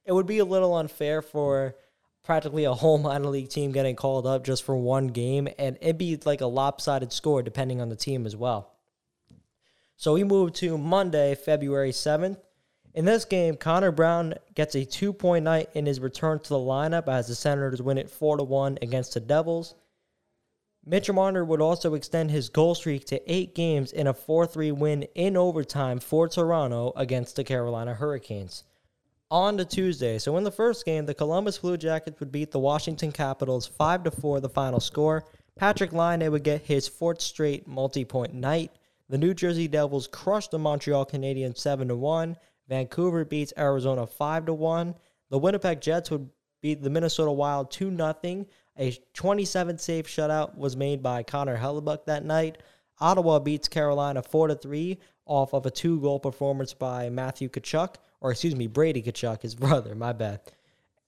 It 0.05 0.13
would 0.13 0.27
be 0.27 0.39
a 0.39 0.45
little 0.45 0.75
unfair 0.77 1.21
for 1.21 1.75
practically 2.23 2.65
a 2.65 2.75
whole 2.75 2.99
minor 2.99 3.29
league 3.29 3.49
team 3.49 3.73
getting 3.73 3.97
called 3.97 4.27
up 4.27 4.45
just 4.45 4.63
for 4.63 4.77
one 4.77 5.09
game, 5.09 5.49
and 5.59 5.79
it'd 5.81 5.99
be 5.99 6.19
like 6.25 6.41
a 6.41 6.47
lopsided 6.47 7.13
score 7.13 7.43
depending 7.43 7.81
on 7.81 7.89
the 7.89 7.97
team 7.97 8.27
as 8.27 8.37
well. 8.37 8.73
So 9.97 10.13
we 10.15 10.23
move 10.23 10.53
to 10.55 10.79
Monday, 10.79 11.35
February 11.35 11.91
7th. 11.91 12.39
In 12.99 13.05
this 13.05 13.25
game, 13.25 13.55
Connor 13.55 13.93
Brown 13.93 14.35
gets 14.57 14.75
a 14.75 14.85
two 14.85 15.13
point 15.13 15.45
night 15.45 15.71
in 15.75 15.87
his 15.87 16.01
return 16.01 16.41
to 16.41 16.49
the 16.49 16.57
lineup 16.57 17.07
as 17.07 17.29
the 17.29 17.37
Senators 17.37 17.81
win 17.81 17.97
it 17.97 18.11
4 18.11 18.39
1 18.39 18.81
against 18.83 19.15
the 19.15 19.21
Devils. 19.21 19.77
Mitch 20.85 21.09
Marner 21.09 21.45
would 21.45 21.61
also 21.61 21.95
extend 21.95 22.33
his 22.33 22.49
goal 22.49 22.75
streak 22.75 23.05
to 23.05 23.33
eight 23.33 23.55
games 23.55 23.93
in 23.93 24.09
a 24.09 24.13
4 24.13 24.49
3 24.49 24.73
win 24.73 25.05
in 25.15 25.37
overtime 25.37 26.01
for 26.01 26.27
Toronto 26.27 26.93
against 26.97 27.37
the 27.37 27.45
Carolina 27.45 27.95
Hurricanes. 27.95 28.65
On 29.31 29.57
to 29.59 29.65
Tuesday, 29.65 30.19
so 30.19 30.37
in 30.37 30.43
the 30.43 30.51
first 30.51 30.85
game, 30.85 31.07
the 31.07 31.15
Columbus 31.15 31.59
Blue 31.59 31.77
Jackets 31.77 32.19
would 32.19 32.33
beat 32.33 32.51
the 32.51 32.59
Washington 32.59 33.13
Capitals 33.13 33.65
5 33.65 34.13
4 34.13 34.41
the 34.41 34.49
final 34.49 34.81
score. 34.81 35.25
Patrik 35.57 35.93
Laine 35.93 36.33
would 36.33 36.43
get 36.43 36.63
his 36.63 36.89
fourth 36.89 37.21
straight 37.21 37.69
multi 37.69 38.05
point 38.05 38.35
night. 38.35 38.73
The 39.09 39.19
New 39.19 39.35
Jersey 39.35 39.69
Devils 39.69 40.09
crushed 40.09 40.51
the 40.51 40.59
Montreal 40.59 41.07
Canadiens 41.07 41.59
7 41.59 41.97
1. 41.97 42.37
Vancouver 42.69 43.25
beats 43.25 43.53
Arizona 43.57 44.07
5 44.07 44.47
to 44.47 44.55
1. 44.55 44.95
The 45.31 45.39
Winnipeg 45.39 45.81
Jets 45.81 46.11
would 46.11 46.29
beat 46.61 46.83
the 46.83 46.91
Minnesota 46.91 47.33
Wild 47.33 47.71
2 47.71 47.97
0. 47.97 48.47
A 48.79 48.93
27 49.15 49.79
save 49.79 50.07
shutout 50.07 50.57
was 50.57 50.77
made 50.77 51.03
by 51.03 51.23
Connor 51.23 51.59
Hellebuyck 51.59 52.05
that 52.07 52.25
night. 52.25 52.59
Ottawa 53.01 53.39
beats 53.39 53.69
Carolina 53.69 54.23
4 54.23 54.49
to 54.49 54.55
3 54.55 54.99
off 55.27 55.53
of 55.53 55.67
a 55.67 55.71
two 55.71 56.01
goal 56.01 56.19
performance 56.19 56.75
by 56.75 57.11
Matthew 57.11 57.49
Tkachuk, 57.49 57.97
or 58.21 58.31
excuse 58.31 58.57
me, 58.57 58.67
Brady 58.67 59.03
Tkachuk, 59.03 59.43
his 59.43 59.55
brother, 59.57 59.95
my 59.95 60.13
bad. 60.13 60.41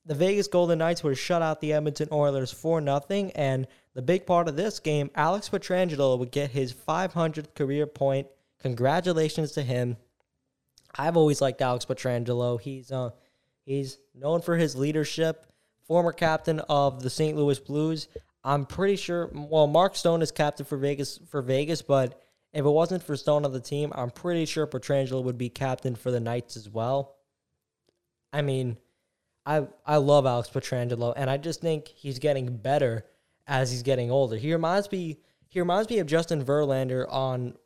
The 0.06 0.14
Vegas 0.14 0.48
Golden 0.48 0.78
Knights 0.78 1.04
would 1.04 1.18
shut 1.18 1.42
out 1.42 1.60
the 1.60 1.72
Edmonton 1.72 2.08
Oilers 2.10 2.52
4 2.52 2.82
0, 2.82 3.30
and 3.34 3.66
the 3.94 4.02
big 4.02 4.26
part 4.26 4.48
of 4.48 4.56
this 4.56 4.80
game, 4.80 5.10
Alex 5.14 5.48
Pietrangelo 5.48 6.18
would 6.18 6.30
get 6.30 6.50
his 6.50 6.72
500th 6.72 7.54
career 7.54 7.86
point. 7.86 8.26
Congratulations 8.60 9.52
to 9.52 9.62
him. 9.62 9.96
I've 10.96 11.16
always 11.16 11.40
liked 11.40 11.62
Alex 11.62 11.84
Pietrangelo. 11.84 12.60
He's 12.60 12.90
uh, 12.90 13.10
he's 13.64 13.98
known 14.14 14.42
for 14.42 14.56
his 14.56 14.76
leadership. 14.76 15.46
Former 15.82 16.12
captain 16.12 16.60
of 16.68 17.02
the 17.02 17.10
St. 17.10 17.36
Louis 17.36 17.58
Blues. 17.58 18.08
I'm 18.44 18.64
pretty 18.64 18.96
sure. 18.96 19.30
Well, 19.32 19.66
Mark 19.66 19.96
Stone 19.96 20.22
is 20.22 20.30
captain 20.30 20.64
for 20.64 20.76
Vegas 20.76 21.18
for 21.28 21.42
Vegas, 21.42 21.82
but 21.82 22.20
if 22.52 22.64
it 22.64 22.70
wasn't 22.70 23.02
for 23.02 23.16
Stone 23.16 23.44
on 23.44 23.52
the 23.52 23.60
team, 23.60 23.92
I'm 23.94 24.10
pretty 24.10 24.46
sure 24.46 24.66
Pietrangelo 24.66 25.22
would 25.22 25.38
be 25.38 25.48
captain 25.48 25.94
for 25.94 26.10
the 26.10 26.20
Knights 26.20 26.56
as 26.56 26.68
well. 26.68 27.16
I 28.32 28.42
mean, 28.42 28.76
I 29.44 29.66
I 29.84 29.96
love 29.96 30.26
Alex 30.26 30.48
Pietrangelo, 30.48 31.12
and 31.16 31.28
I 31.28 31.36
just 31.36 31.60
think 31.60 31.88
he's 31.88 32.18
getting 32.18 32.56
better 32.56 33.04
as 33.46 33.70
he's 33.70 33.82
getting 33.82 34.10
older. 34.10 34.36
He 34.36 34.52
reminds 34.52 34.90
me 34.90 35.18
he 35.48 35.60
reminds 35.60 35.90
me 35.90 35.98
of 35.98 36.06
Justin 36.06 36.44
Verlander 36.44 37.06
on 37.12 37.56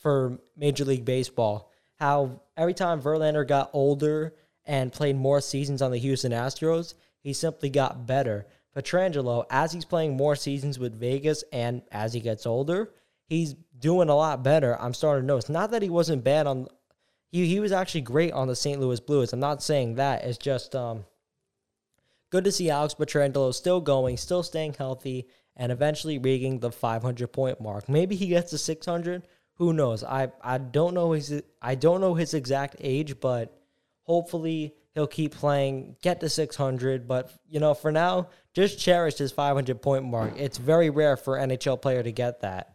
for 0.00 0.38
Major 0.56 0.84
League 0.84 1.04
Baseball. 1.04 1.70
How 1.98 2.42
every 2.56 2.74
time 2.74 3.00
Verlander 3.00 3.46
got 3.46 3.70
older 3.72 4.34
and 4.64 4.92
played 4.92 5.16
more 5.16 5.40
seasons 5.40 5.82
on 5.82 5.90
the 5.90 5.98
Houston 5.98 6.32
Astros, 6.32 6.94
he 7.20 7.32
simply 7.32 7.70
got 7.70 8.06
better. 8.06 8.46
Pietrangelo, 8.76 9.44
as 9.50 9.72
he's 9.72 9.84
playing 9.84 10.16
more 10.16 10.36
seasons 10.36 10.78
with 10.78 10.98
Vegas 10.98 11.42
and 11.52 11.82
as 11.90 12.12
he 12.12 12.20
gets 12.20 12.46
older, 12.46 12.92
he's 13.24 13.54
doing 13.78 14.08
a 14.08 14.14
lot 14.14 14.44
better. 14.44 14.80
I'm 14.80 14.94
starting 14.94 15.22
to 15.22 15.26
notice. 15.26 15.48
Not 15.48 15.72
that 15.72 15.82
he 15.82 15.90
wasn't 15.90 16.22
bad 16.22 16.46
on 16.46 16.68
he 17.30 17.46
he 17.46 17.60
was 17.60 17.72
actually 17.72 18.02
great 18.02 18.32
on 18.32 18.48
the 18.48 18.56
St. 18.56 18.80
Louis 18.80 19.00
Blues. 19.00 19.32
I'm 19.32 19.40
not 19.40 19.62
saying 19.62 19.96
that. 19.96 20.24
It's 20.24 20.38
just 20.38 20.74
um 20.74 21.04
good 22.30 22.44
to 22.44 22.52
see 22.52 22.70
Alex 22.70 22.94
Pietrangelo 22.94 23.52
still 23.54 23.80
going, 23.80 24.16
still 24.16 24.42
staying 24.42 24.74
healthy, 24.74 25.26
and 25.56 25.72
eventually 25.72 26.18
reaching 26.18 26.60
the 26.60 26.72
500 26.72 27.28
point 27.28 27.60
mark. 27.60 27.88
Maybe 27.88 28.16
he 28.16 28.28
gets 28.28 28.50
to 28.50 28.58
600. 28.58 29.26
Who 29.58 29.72
knows? 29.72 30.04
I 30.04 30.30
I 30.42 30.58
don't 30.58 30.94
know 30.94 31.12
his 31.12 31.42
I 31.60 31.74
don't 31.74 32.00
know 32.00 32.14
his 32.14 32.34
exact 32.34 32.76
age, 32.80 33.20
but 33.20 33.60
hopefully 34.02 34.74
he'll 34.94 35.06
keep 35.06 35.34
playing, 35.34 35.96
get 36.02 36.20
to 36.20 36.28
600. 36.28 37.06
But 37.06 37.32
you 37.48 37.60
know, 37.60 37.74
for 37.74 37.92
now, 37.92 38.28
just 38.54 38.78
cherish 38.78 39.18
his 39.18 39.32
500 39.32 39.82
point 39.82 40.04
mark. 40.04 40.34
It's 40.36 40.58
very 40.58 40.90
rare 40.90 41.16
for 41.16 41.36
NHL 41.38 41.82
player 41.82 42.02
to 42.02 42.12
get 42.12 42.40
that. 42.40 42.74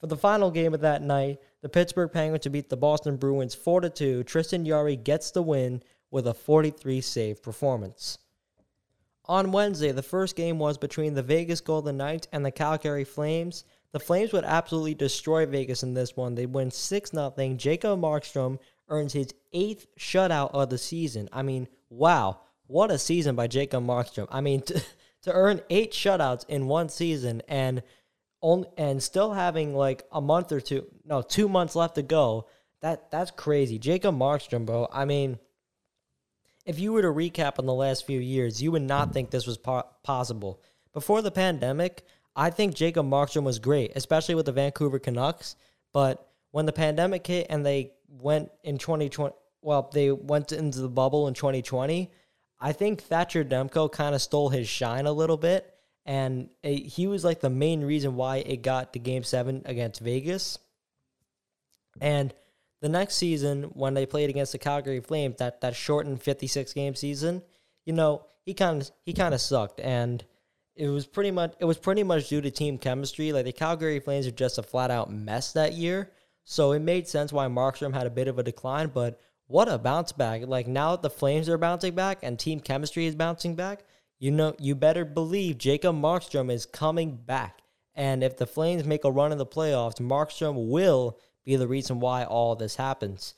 For 0.00 0.08
the 0.08 0.16
final 0.16 0.50
game 0.50 0.74
of 0.74 0.80
that 0.80 1.02
night, 1.02 1.38
the 1.62 1.68
Pittsburgh 1.68 2.12
Penguins 2.12 2.46
beat 2.48 2.68
the 2.68 2.76
Boston 2.76 3.16
Bruins 3.16 3.54
4 3.54 3.88
2. 3.88 4.24
Tristan 4.24 4.66
Jarry 4.66 4.96
gets 4.96 5.30
the 5.30 5.42
win 5.42 5.82
with 6.10 6.26
a 6.26 6.34
43 6.34 7.00
save 7.00 7.42
performance. 7.42 8.18
On 9.26 9.52
Wednesday, 9.52 9.90
the 9.90 10.02
first 10.02 10.36
game 10.36 10.58
was 10.58 10.76
between 10.76 11.14
the 11.14 11.22
Vegas 11.22 11.62
Golden 11.62 11.96
Knights 11.96 12.28
and 12.32 12.44
the 12.44 12.50
Calgary 12.50 13.04
Flames. 13.04 13.64
The 13.94 14.00
Flames 14.00 14.32
would 14.32 14.42
absolutely 14.42 14.94
destroy 14.94 15.46
Vegas 15.46 15.84
in 15.84 15.94
this 15.94 16.16
one. 16.16 16.34
They 16.34 16.46
win 16.46 16.72
6 16.72 17.10
0. 17.12 17.32
Jacob 17.56 18.00
Markstrom 18.00 18.58
earns 18.88 19.12
his 19.12 19.32
eighth 19.52 19.86
shutout 19.96 20.50
of 20.52 20.68
the 20.68 20.78
season. 20.78 21.28
I 21.32 21.42
mean, 21.42 21.68
wow. 21.90 22.40
What 22.66 22.90
a 22.90 22.98
season 22.98 23.36
by 23.36 23.46
Jacob 23.46 23.84
Markstrom. 23.84 24.26
I 24.32 24.40
mean, 24.40 24.62
to, 24.62 24.82
to 25.22 25.32
earn 25.32 25.60
eight 25.70 25.92
shutouts 25.92 26.44
in 26.48 26.66
one 26.66 26.88
season 26.88 27.40
and 27.46 27.84
only, 28.42 28.68
and 28.76 29.00
still 29.00 29.32
having 29.32 29.76
like 29.76 30.02
a 30.10 30.20
month 30.20 30.50
or 30.50 30.60
two, 30.60 30.86
no, 31.04 31.22
two 31.22 31.48
months 31.48 31.76
left 31.76 31.94
to 31.94 32.02
go. 32.02 32.48
That 32.80 33.12
that's 33.12 33.30
crazy. 33.30 33.78
Jacob 33.78 34.16
Markstrom, 34.16 34.66
bro. 34.66 34.88
I 34.92 35.04
mean, 35.04 35.38
if 36.66 36.80
you 36.80 36.92
were 36.92 37.02
to 37.02 37.08
recap 37.12 37.60
on 37.60 37.66
the 37.66 37.72
last 37.72 38.08
few 38.08 38.18
years, 38.18 38.60
you 38.60 38.72
would 38.72 38.82
not 38.82 39.12
think 39.12 39.30
this 39.30 39.46
was 39.46 39.56
po- 39.56 39.86
possible. 40.02 40.60
Before 40.92 41.22
the 41.22 41.30
pandemic, 41.30 42.04
I 42.36 42.50
think 42.50 42.74
Jacob 42.74 43.06
Markstrom 43.06 43.44
was 43.44 43.58
great, 43.58 43.92
especially 43.94 44.34
with 44.34 44.46
the 44.46 44.52
Vancouver 44.52 44.98
Canucks. 44.98 45.56
But 45.92 46.26
when 46.50 46.66
the 46.66 46.72
pandemic 46.72 47.26
hit 47.26 47.46
and 47.50 47.64
they 47.64 47.92
went 48.08 48.50
in 48.62 48.78
2020, 48.78 49.34
well, 49.62 49.90
they 49.92 50.10
went 50.10 50.52
into 50.52 50.80
the 50.80 50.88
bubble 50.88 51.28
in 51.28 51.34
2020, 51.34 52.10
I 52.60 52.72
think 52.72 53.02
Thatcher 53.02 53.44
Demko 53.44 53.90
kind 53.90 54.14
of 54.14 54.22
stole 54.22 54.48
his 54.48 54.68
shine 54.68 55.06
a 55.06 55.12
little 55.12 55.36
bit. 55.36 55.70
And 56.06 56.50
it, 56.62 56.86
he 56.86 57.06
was 57.06 57.24
like 57.24 57.40
the 57.40 57.50
main 57.50 57.82
reason 57.82 58.16
why 58.16 58.38
it 58.38 58.62
got 58.62 58.92
to 58.92 58.98
game 58.98 59.22
seven 59.22 59.62
against 59.64 60.00
Vegas. 60.00 60.58
And 62.00 62.34
the 62.82 62.88
next 62.88 63.14
season, 63.14 63.64
when 63.74 63.94
they 63.94 64.04
played 64.04 64.28
against 64.28 64.52
the 64.52 64.58
Calgary 64.58 65.00
Flames, 65.00 65.36
that, 65.38 65.62
that 65.62 65.74
shortened 65.74 66.20
56 66.22 66.72
game 66.74 66.94
season, 66.94 67.42
you 67.86 67.92
know, 67.94 68.26
he 68.44 68.52
kind 68.52 68.82
of 68.82 68.90
he 69.02 69.14
kind 69.14 69.32
of 69.32 69.40
sucked. 69.40 69.80
And 69.80 70.22
it 70.76 70.88
was 70.88 71.06
pretty 71.06 71.30
much 71.30 71.54
it 71.60 71.64
was 71.64 71.78
pretty 71.78 72.02
much 72.02 72.28
due 72.28 72.40
to 72.40 72.50
team 72.50 72.78
chemistry. 72.78 73.32
Like 73.32 73.44
the 73.44 73.52
Calgary 73.52 74.00
Flames 74.00 74.26
were 74.26 74.32
just 74.32 74.58
a 74.58 74.62
flat 74.62 74.90
out 74.90 75.12
mess 75.12 75.52
that 75.52 75.74
year. 75.74 76.10
So 76.44 76.72
it 76.72 76.80
made 76.80 77.08
sense 77.08 77.32
why 77.32 77.46
Markstrom 77.46 77.94
had 77.94 78.06
a 78.06 78.10
bit 78.10 78.28
of 78.28 78.38
a 78.38 78.42
decline, 78.42 78.88
but 78.88 79.18
what 79.46 79.68
a 79.68 79.78
bounce 79.78 80.12
back. 80.12 80.42
Like 80.46 80.66
now 80.66 80.92
that 80.92 81.02
the 81.02 81.10
Flames 81.10 81.48
are 81.48 81.58
bouncing 81.58 81.94
back 81.94 82.18
and 82.22 82.38
team 82.38 82.60
chemistry 82.60 83.06
is 83.06 83.14
bouncing 83.14 83.54
back, 83.54 83.84
you 84.18 84.30
know 84.30 84.54
you 84.58 84.74
better 84.74 85.04
believe 85.04 85.58
Jacob 85.58 85.96
Markstrom 85.96 86.50
is 86.50 86.66
coming 86.66 87.16
back. 87.16 87.60
And 87.94 88.24
if 88.24 88.36
the 88.36 88.46
Flames 88.46 88.84
make 88.84 89.04
a 89.04 89.10
run 89.10 89.32
in 89.32 89.38
the 89.38 89.46
playoffs, 89.46 90.00
Markstrom 90.00 90.68
will 90.68 91.18
be 91.44 91.56
the 91.56 91.68
reason 91.68 92.00
why 92.00 92.24
all 92.24 92.56
this 92.56 92.76
happens. 92.76 93.34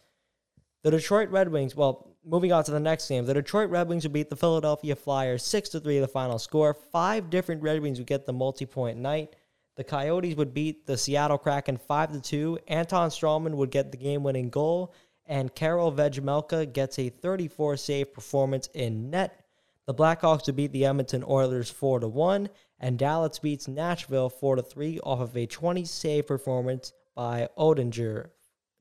The 0.83 0.92
Detroit 0.92 1.31
Red 1.31 1.51
Wings, 1.51 1.77
well, 1.77 2.15
moving 2.26 2.52
on 2.52 2.64
to 2.64 2.72
the 2.72 2.80
next 2.80 3.08
game, 3.08 3.24
the 3.24 3.34
Detroit 3.34 3.70
Red 3.70 3.88
Wings 3.88 4.02
would 4.02 4.12
beat 4.12 4.28
the 4.28 4.36
Philadelphia 4.36 4.96
Flyers 4.96 5.44
6 5.44 5.70
to 5.70 5.80
3 5.80 6.00
the 6.00 6.08
final 6.08 6.38
score. 6.38 6.74
Five 6.74 7.30
different 7.30 7.62
Red 7.62 7.80
Wings 7.80 7.98
would 7.98 8.06
get 8.06 8.26
the 8.26 8.32
multi-point 8.32 8.98
night. 8.98 9.36
The 9.76 9.84
Coyotes 9.84 10.36
would 10.36 10.52
beat 10.52 10.86
the 10.86 10.96
Seattle 10.96 11.38
Kraken 11.38 11.76
5 11.76 12.12
to 12.12 12.20
2. 12.20 12.58
Anton 12.66 13.10
Stralman 13.10 13.54
would 13.54 13.70
get 13.70 13.92
the 13.92 13.98
game-winning 13.98 14.50
goal 14.50 14.92
and 15.26 15.54
Karel 15.54 15.92
Vejmelka 15.92 16.72
gets 16.72 16.98
a 16.98 17.08
34 17.08 17.76
save 17.76 18.12
performance 18.12 18.68
in 18.74 19.10
net. 19.10 19.44
The 19.86 19.94
Blackhawks 19.94 20.46
would 20.46 20.56
beat 20.56 20.72
the 20.72 20.86
Edmonton 20.86 21.24
Oilers 21.26 21.70
4 21.70 22.00
to 22.00 22.08
1 22.08 22.48
and 22.80 22.98
Dallas 22.98 23.38
beats 23.38 23.68
Nashville 23.68 24.28
4 24.28 24.56
to 24.56 24.62
3 24.62 25.00
off 25.00 25.20
of 25.20 25.36
a 25.36 25.46
20 25.46 25.84
save 25.84 26.26
performance 26.26 26.92
by 27.14 27.48
Oettinger 27.56 28.30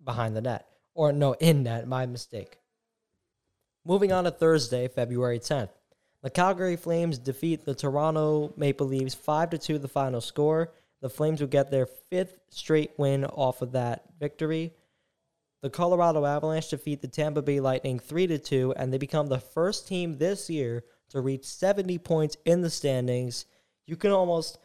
behind 0.03 0.35
the 0.35 0.41
net. 0.41 0.67
Or 0.93 1.11
no, 1.11 1.33
in 1.33 1.63
net, 1.63 1.87
my 1.87 2.05
mistake. 2.05 2.57
Moving 3.87 4.11
on 4.11 4.23
to 4.23 4.31
Thursday, 4.31 4.87
February 4.87 5.37
10th. 5.37 5.69
The 6.23 6.31
Calgary 6.31 6.75
Flames 6.75 7.19
defeat 7.19 7.65
the 7.65 7.75
Toronto 7.75 8.51
Maple 8.57 8.87
Leafs 8.87 9.13
5 9.13 9.51
to 9.51 9.57
2 9.59 9.77
the 9.77 9.87
final 9.87 10.21
score. 10.21 10.73
The 11.01 11.09
Flames 11.09 11.39
would 11.39 11.51
get 11.51 11.69
their 11.69 11.85
fifth 11.85 12.39
straight 12.49 12.93
win 12.97 13.25
off 13.25 13.61
of 13.61 13.73
that 13.73 14.05
victory. 14.19 14.73
The 15.61 15.69
Colorado 15.69 16.25
Avalanche 16.25 16.69
defeat 16.69 17.01
the 17.01 17.07
Tampa 17.07 17.43
Bay 17.43 17.59
Lightning 17.59 17.99
3 17.99 18.25
to 18.25 18.39
2 18.39 18.73
and 18.75 18.91
they 18.91 18.97
become 18.97 19.27
the 19.27 19.39
first 19.39 19.87
team 19.87 20.17
this 20.17 20.49
year 20.49 20.83
to 21.09 21.21
reach 21.21 21.45
70 21.45 21.99
points 21.99 22.37
in 22.43 22.61
the 22.61 22.71
standings. 22.71 23.45
You 23.85 23.97
can 23.97 24.09
almost 24.09 24.57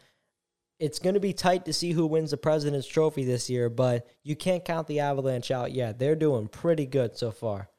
it's 0.79 0.97
going 0.97 1.13
to 1.13 1.19
be 1.19 1.33
tight 1.33 1.65
to 1.65 1.73
see 1.73 1.91
who 1.91 2.07
wins 2.07 2.31
the 2.31 2.37
President's 2.37 2.87
Trophy 2.87 3.23
this 3.23 3.51
year, 3.51 3.69
but 3.69 4.07
you 4.23 4.35
can't 4.35 4.65
count 4.65 4.87
the 4.87 4.99
Avalanche 4.99 5.51
out 5.51 5.71
yet. 5.73 5.99
They're 5.99 6.15
doing 6.15 6.47
pretty 6.47 6.87
good 6.87 7.15
so 7.15 7.29
far. 7.29 7.69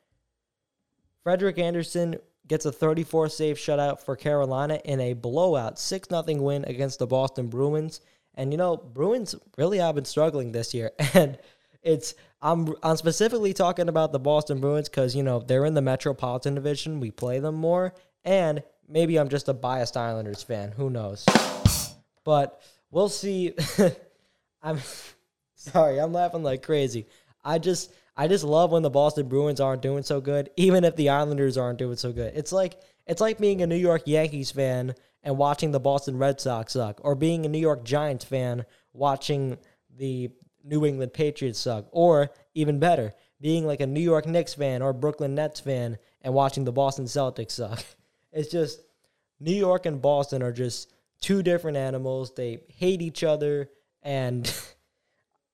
Frederik 1.23 1.59
Andersen 1.59 2.17
gets 2.49 2.67
a 2.67 2.73
34 2.73 3.29
save 3.29 3.57
shutout 3.57 4.01
for 4.01 4.17
Carolina 4.17 4.81
in 4.85 5.01
a 5.01 5.15
blowout 5.15 5.79
6 5.79 6.09
0 6.09 6.25
win 6.43 6.65
against 6.65 6.99
the 6.99 7.07
Boston 7.07 7.49
Bruins. 7.49 8.01
And 8.35 8.53
you 8.53 8.57
know, 8.57 8.77
Bruins 8.77 9.35
really 9.57 9.79
have 9.79 9.95
been 9.95 10.05
struggling 10.05 10.53
this 10.53 10.75
year. 10.75 10.93
And 11.15 11.39
it's 11.83 12.15
I'm 12.41 12.75
I'm 12.83 12.97
specifically 12.97 13.53
talking 13.53 13.89
about 13.89 14.13
the 14.13 14.19
Boston 14.19 14.61
Bruins 14.61 14.89
because 14.89 15.15
you 15.15 15.23
know 15.23 15.41
they're 15.41 15.65
in 15.65 15.75
the 15.75 15.83
Metropolitan 15.83 16.55
Division. 16.55 17.01
We 17.01 17.11
play 17.11 17.39
them 17.41 17.57
more, 17.57 17.95
and 18.25 18.63
maybe 18.89 19.17
I'm 19.17 19.29
just 19.29 19.49
a 19.49 19.55
biased 19.55 19.97
Islanders 19.97 20.43
fan. 20.43 20.73
Who 20.73 20.91
knows? 20.91 21.27
But 22.25 22.63
we'll 22.91 23.09
see. 23.09 23.55
I'm 24.63 24.81
sorry, 25.57 25.99
I'm 25.99 26.13
laughing 26.13 26.43
like 26.43 26.63
crazy. 26.63 27.07
I 27.45 27.59
just 27.59 27.93
I 28.23 28.29
just 28.29 28.45
love 28.45 28.71
when 28.71 28.85
the 28.85 28.89
Boston 28.89 29.27
Bruins 29.27 29.59
aren't 29.59 29.83
doing 29.83 30.05
so 30.05 30.21
good, 30.21 30.49
even 30.57 30.85
if 30.85 30.95
the 30.95 31.09
Islanders 31.09 31.59
aren't 31.59 31.81
doing 31.81 31.97
so 31.97 32.13
good. 32.13 32.33
It's 32.37 32.53
like 32.53 32.81
it's 33.05 33.21
like 33.21 33.41
being 33.41 33.63
a 33.63 33.67
New 33.67 33.75
York 33.75 34.03
Yankees 34.07 34.53
fan 34.53 34.95
and 35.25 35.37
watching 35.37 35.73
the 35.73 35.81
Boston 35.81 36.17
Red 36.17 36.41
Sox 36.41 36.75
suck, 36.75 37.01
or 37.03 37.17
being 37.17 37.45
a 37.45 37.49
New 37.49 37.59
York 37.59 37.83
Giants 37.83 38.25
fan 38.25 38.65
watching 38.93 39.59
the 39.99 40.31
New 40.63 40.87
England 40.87 41.13
Patriots 41.13 41.59
suck, 41.59 41.87
or 41.91 42.31
even 42.55 42.79
better, 42.79 43.13
being 43.41 43.67
like 43.67 43.81
a 43.81 43.89
New 43.89 44.01
York 44.01 44.25
Knicks 44.25 44.55
fan 44.55 44.83
or 44.83 44.93
Brooklyn 44.93 45.35
Nets 45.35 45.59
fan 45.59 45.99
and 46.21 46.33
watching 46.33 46.63
the 46.63 46.71
Boston 46.71 47.07
Celtics 47.07 47.51
suck. 47.51 47.85
It's 48.35 48.51
just 48.51 48.81
New 49.41 49.53
York 49.53 49.85
and 49.85 50.01
Boston 50.01 50.43
are 50.43 50.53
just 50.53 50.95
two 51.21 51.43
different 51.43 51.77
animals. 51.77 52.33
They 52.35 52.61
hate 52.69 53.03
each 53.03 53.25
other, 53.25 53.69
and 54.01 54.47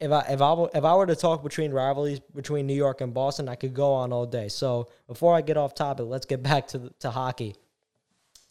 if 0.01 0.13
I 0.13 0.21
if 0.31 0.41
I 0.41 0.55
if 0.75 0.85
I 0.85 0.95
were 0.95 1.07
to 1.07 1.17
talk 1.17 1.43
between 1.43 1.73
rivalries 1.73 2.21
between 2.21 2.67
New 2.67 2.75
York 2.75 3.01
and 3.01 3.13
Boston, 3.13 3.49
I 3.49 3.57
could 3.57 3.75
go 3.75 3.93
on 3.93 4.13
all 4.13 4.27
day. 4.27 4.49
So 4.49 4.89
before 5.07 5.35
I 5.35 5.41
get 5.41 5.57
off 5.57 5.75
topic, 5.75 6.07
let's 6.07 6.27
get 6.27 6.43
back 6.43 6.69
to 6.69 6.93
to 7.01 7.11
hockey. 7.11 7.57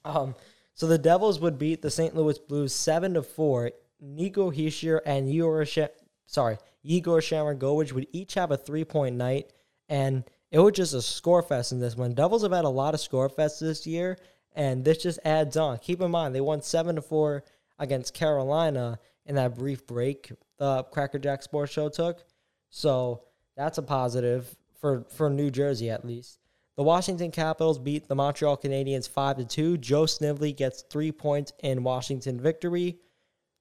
Um, 0.03 0.35
so 0.73 0.87
the 0.87 0.97
Devils 0.97 1.39
would 1.39 1.57
beat 1.57 1.81
the 1.81 1.91
St. 1.91 2.15
Louis 2.15 2.37
Blues 2.37 2.73
seven 2.73 3.13
to 3.13 3.23
four. 3.23 3.71
Nico 3.99 4.51
Hischier 4.51 4.99
and 5.07 5.27
Igor 5.27 5.65
Sh- 5.65 5.79
sorry 6.27 6.57
Igor 6.83 7.19
Sharangovich 7.19 7.93
would 7.93 8.07
each 8.11 8.35
have 8.35 8.51
a 8.51 8.57
three 8.57 8.85
point 8.85 9.15
night, 9.15 9.51
and 9.89 10.23
it 10.51 10.59
was 10.59 10.73
just 10.73 10.93
a 10.93 11.01
score 11.01 11.41
fest 11.41 11.71
in 11.71 11.79
this 11.79 11.95
one. 11.95 12.13
Devils 12.13 12.43
have 12.43 12.51
had 12.51 12.65
a 12.65 12.69
lot 12.69 12.93
of 12.93 12.99
score 12.99 13.29
fests 13.29 13.59
this 13.59 13.87
year, 13.87 14.17
and 14.53 14.85
this 14.85 14.99
just 14.99 15.19
adds 15.25 15.57
on. 15.57 15.79
Keep 15.79 16.01
in 16.01 16.11
mind 16.11 16.35
they 16.35 16.41
won 16.41 16.61
seven 16.61 16.95
to 16.95 17.01
four 17.01 17.43
against 17.79 18.13
Carolina 18.13 18.99
in 19.27 19.35
that 19.35 19.55
brief 19.55 19.85
break 19.85 20.31
the 20.57 20.83
Cracker 20.85 21.19
Jack 21.19 21.43
Sports 21.43 21.71
Show 21.71 21.89
took. 21.89 22.23
So 22.69 23.23
that's 23.55 23.77
a 23.77 23.83
positive 23.83 24.55
for 24.79 25.05
for 25.15 25.29
New 25.29 25.51
Jersey 25.51 25.89
at 25.89 26.05
least. 26.05 26.39
The 26.75 26.83
Washington 26.83 27.31
Capitals 27.31 27.79
beat 27.79 28.07
the 28.07 28.15
Montreal 28.15 28.55
Canadiens 28.55 29.09
5 29.09 29.37
to 29.37 29.45
2. 29.45 29.77
Joe 29.77 30.05
Snively 30.05 30.53
gets 30.53 30.83
3 30.91 31.11
points 31.11 31.51
in 31.63 31.83
Washington 31.83 32.39
victory. 32.39 32.99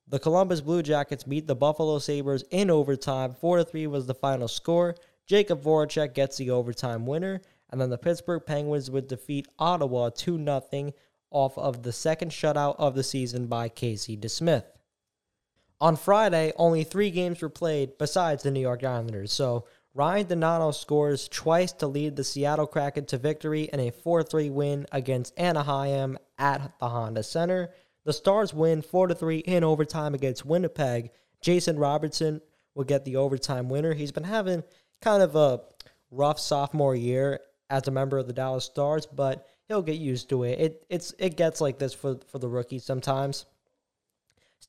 The 0.08 0.18
Columbus 0.18 0.60
Blue 0.60 0.82
Jackets 0.82 1.24
beat 1.24 1.46
the 1.46 1.56
Buffalo 1.56 1.98
Sabres 1.98 2.44
in 2.50 2.70
overtime. 2.70 3.32
4 3.32 3.58
to 3.58 3.64
3 3.64 3.86
was 3.86 4.06
the 4.06 4.14
final 4.14 4.48
score. 4.48 4.96
Jacob 5.26 5.62
Voracek 5.62 6.12
gets 6.12 6.36
the 6.36 6.50
overtime 6.50 7.06
winner, 7.06 7.40
and 7.70 7.80
then 7.80 7.90
the 7.90 7.98
Pittsburgh 7.98 8.44
Penguins 8.44 8.90
would 8.90 9.08
defeat 9.08 9.48
Ottawa 9.58 10.10
2 10.10 10.36
0 10.44 10.92
off 11.30 11.58
of 11.58 11.82
the 11.82 11.92
second 11.92 12.30
shutout 12.30 12.76
of 12.78 12.94
the 12.94 13.02
season 13.02 13.46
by 13.46 13.68
Casey 13.70 14.16
DeSmith. 14.16 14.64
On 15.80 15.96
Friday, 15.96 16.52
only 16.56 16.84
three 16.84 17.10
games 17.10 17.42
were 17.42 17.50
played 17.50 17.98
besides 17.98 18.42
the 18.42 18.50
New 18.50 18.60
York 18.60 18.82
Islanders. 18.82 19.32
So 19.32 19.66
Ryan 19.92 20.26
Donato 20.26 20.70
scores 20.70 21.28
twice 21.28 21.72
to 21.72 21.86
lead 21.86 22.16
the 22.16 22.24
Seattle 22.24 22.66
Kraken 22.66 23.04
to 23.06 23.18
victory 23.18 23.68
in 23.72 23.80
a 23.80 23.90
4 23.90 24.22
3 24.22 24.50
win 24.50 24.86
against 24.92 25.38
Anaheim 25.38 26.18
at 26.38 26.72
the 26.78 26.88
Honda 26.88 27.22
Center. 27.22 27.70
The 28.04 28.12
Stars 28.12 28.54
win 28.54 28.82
4 28.82 29.14
3 29.14 29.38
in 29.38 29.64
overtime 29.64 30.14
against 30.14 30.46
Winnipeg. 30.46 31.10
Jason 31.40 31.78
Robertson 31.78 32.40
will 32.74 32.84
get 32.84 33.04
the 33.04 33.16
overtime 33.16 33.68
winner. 33.68 33.94
He's 33.94 34.12
been 34.12 34.24
having 34.24 34.64
kind 35.02 35.22
of 35.22 35.36
a 35.36 35.60
rough 36.10 36.38
sophomore 36.38 36.94
year 36.94 37.40
as 37.68 37.86
a 37.88 37.90
member 37.90 38.16
of 38.16 38.26
the 38.26 38.32
Dallas 38.32 38.64
Stars, 38.64 39.06
but 39.06 39.46
he'll 39.68 39.82
get 39.82 39.96
used 39.96 40.28
to 40.30 40.44
it. 40.44 40.58
It 40.58 40.86
it's 40.88 41.14
it 41.18 41.36
gets 41.36 41.60
like 41.60 41.78
this 41.78 41.92
for 41.92 42.18
for 42.28 42.38
the 42.38 42.48
rookies 42.48 42.84
sometimes. 42.84 43.44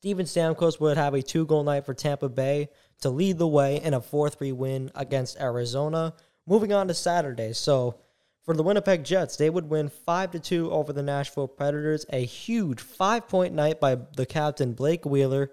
Steven 0.00 0.26
Stamkos 0.26 0.78
would 0.78 0.96
have 0.96 1.14
a 1.14 1.22
two 1.22 1.44
goal 1.44 1.64
night 1.64 1.84
for 1.84 1.92
Tampa 1.92 2.28
Bay 2.28 2.68
to 3.00 3.10
lead 3.10 3.36
the 3.36 3.48
way 3.48 3.80
in 3.82 3.94
a 3.94 4.00
4 4.00 4.30
3 4.30 4.52
win 4.52 4.90
against 4.94 5.40
Arizona. 5.40 6.14
Moving 6.46 6.72
on 6.72 6.86
to 6.88 6.94
Saturday. 6.94 7.52
So, 7.52 7.98
for 8.44 8.54
the 8.54 8.62
Winnipeg 8.62 9.04
Jets, 9.04 9.36
they 9.36 9.50
would 9.50 9.68
win 9.68 9.88
5 9.88 10.40
2 10.40 10.70
over 10.70 10.92
the 10.92 11.02
Nashville 11.02 11.48
Predators. 11.48 12.06
A 12.10 12.24
huge 12.24 12.80
five 12.80 13.26
point 13.28 13.54
night 13.54 13.80
by 13.80 13.96
the 14.16 14.24
captain, 14.24 14.72
Blake 14.72 15.04
Wheeler. 15.04 15.50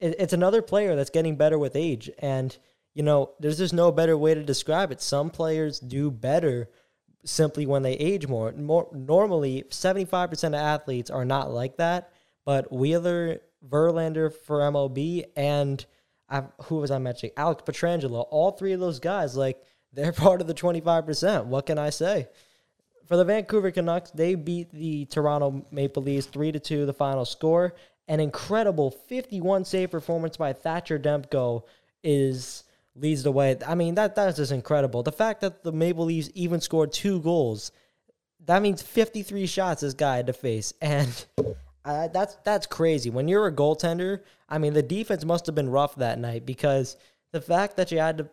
It's 0.00 0.32
another 0.32 0.62
player 0.62 0.96
that's 0.96 1.10
getting 1.10 1.36
better 1.36 1.58
with 1.58 1.76
age. 1.76 2.10
And, 2.18 2.56
you 2.94 3.04
know, 3.04 3.34
there's 3.38 3.58
just 3.58 3.74
no 3.74 3.92
better 3.92 4.18
way 4.18 4.34
to 4.34 4.42
describe 4.42 4.90
it. 4.90 5.00
Some 5.00 5.30
players 5.30 5.78
do 5.78 6.10
better 6.10 6.68
simply 7.24 7.66
when 7.66 7.82
they 7.82 7.92
age 7.92 8.26
more. 8.26 8.50
more 8.50 8.88
normally, 8.92 9.62
75% 9.68 10.44
of 10.48 10.54
athletes 10.54 11.10
are 11.10 11.24
not 11.24 11.52
like 11.52 11.76
that. 11.76 12.10
But 12.44 12.72
Wheeler 12.72 13.42
Verlander 13.68 14.32
for 14.32 14.60
MLB, 14.60 15.24
and 15.36 15.84
I, 16.28 16.44
who 16.64 16.76
was 16.76 16.90
I 16.90 16.98
mentioning? 16.98 17.32
Alex 17.36 17.62
Pietrangelo. 17.64 18.26
All 18.30 18.52
three 18.52 18.72
of 18.72 18.80
those 18.80 18.98
guys, 18.98 19.36
like 19.36 19.62
they're 19.92 20.12
part 20.12 20.40
of 20.40 20.46
the 20.46 20.54
twenty 20.54 20.80
five 20.80 21.06
percent. 21.06 21.46
What 21.46 21.66
can 21.66 21.78
I 21.78 21.90
say? 21.90 22.28
For 23.06 23.16
the 23.16 23.24
Vancouver 23.24 23.70
Canucks, 23.70 24.10
they 24.10 24.34
beat 24.34 24.70
the 24.72 25.04
Toronto 25.06 25.66
Maple 25.70 26.02
Leafs 26.02 26.26
three 26.26 26.52
to 26.52 26.60
two. 26.60 26.86
The 26.86 26.94
final 26.94 27.24
score. 27.24 27.74
An 28.08 28.20
incredible 28.20 28.90
fifty 28.90 29.40
one 29.40 29.64
save 29.64 29.90
performance 29.90 30.36
by 30.36 30.52
Thatcher 30.52 30.98
Demko 30.98 31.62
is 32.02 32.64
leads 32.96 33.22
the 33.22 33.32
way. 33.32 33.56
I 33.66 33.74
mean 33.74 33.94
that 33.94 34.14
that's 34.14 34.38
just 34.38 34.52
incredible. 34.52 35.02
The 35.02 35.12
fact 35.12 35.40
that 35.42 35.62
the 35.62 35.72
Maple 35.72 36.06
Leafs 36.06 36.30
even 36.34 36.60
scored 36.60 36.92
two 36.92 37.20
goals, 37.20 37.72
that 38.46 38.62
means 38.62 38.82
fifty 38.82 39.22
three 39.22 39.46
shots 39.46 39.82
this 39.82 39.94
guy 39.94 40.16
had 40.16 40.26
to 40.26 40.32
face, 40.32 40.74
and 40.80 41.24
uh, 41.84 42.08
that's 42.08 42.36
that's 42.44 42.66
crazy. 42.66 43.10
When 43.10 43.28
you're 43.28 43.46
a 43.46 43.52
goaltender, 43.52 44.20
I 44.48 44.58
mean, 44.58 44.72
the 44.72 44.82
defense 44.82 45.24
must 45.24 45.46
have 45.46 45.54
been 45.54 45.70
rough 45.70 45.96
that 45.96 46.18
night 46.18 46.46
because 46.46 46.96
the 47.32 47.40
fact 47.40 47.76
that 47.76 47.90
you 47.90 47.98
had 47.98 48.18
to, 48.18 48.28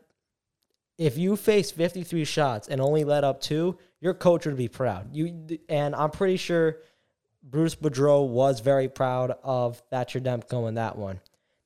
if 0.98 1.18
you 1.18 1.36
face 1.36 1.72
53 1.72 2.26
shots 2.26 2.68
and 2.68 2.80
only 2.80 3.04
let 3.04 3.24
up 3.24 3.42
two, 3.42 3.78
your 4.02 4.14
coach 4.14 4.46
would 4.46 4.58
be 4.58 4.68
proud. 4.68 5.16
You 5.16 5.60
and 5.68 5.96
I'm 5.96 6.12
pretty 6.12 6.38
sure 6.38 6.78
Bruce 7.44 7.76
Boudreau 7.76 8.28
was 8.28 8.60
very 8.60 8.88
proud 8.88 9.36
of 9.44 9.82
Thatcher 9.90 10.20
Demko 10.20 10.68
in 10.68 10.76
that 10.76 10.98
one. 10.98 11.20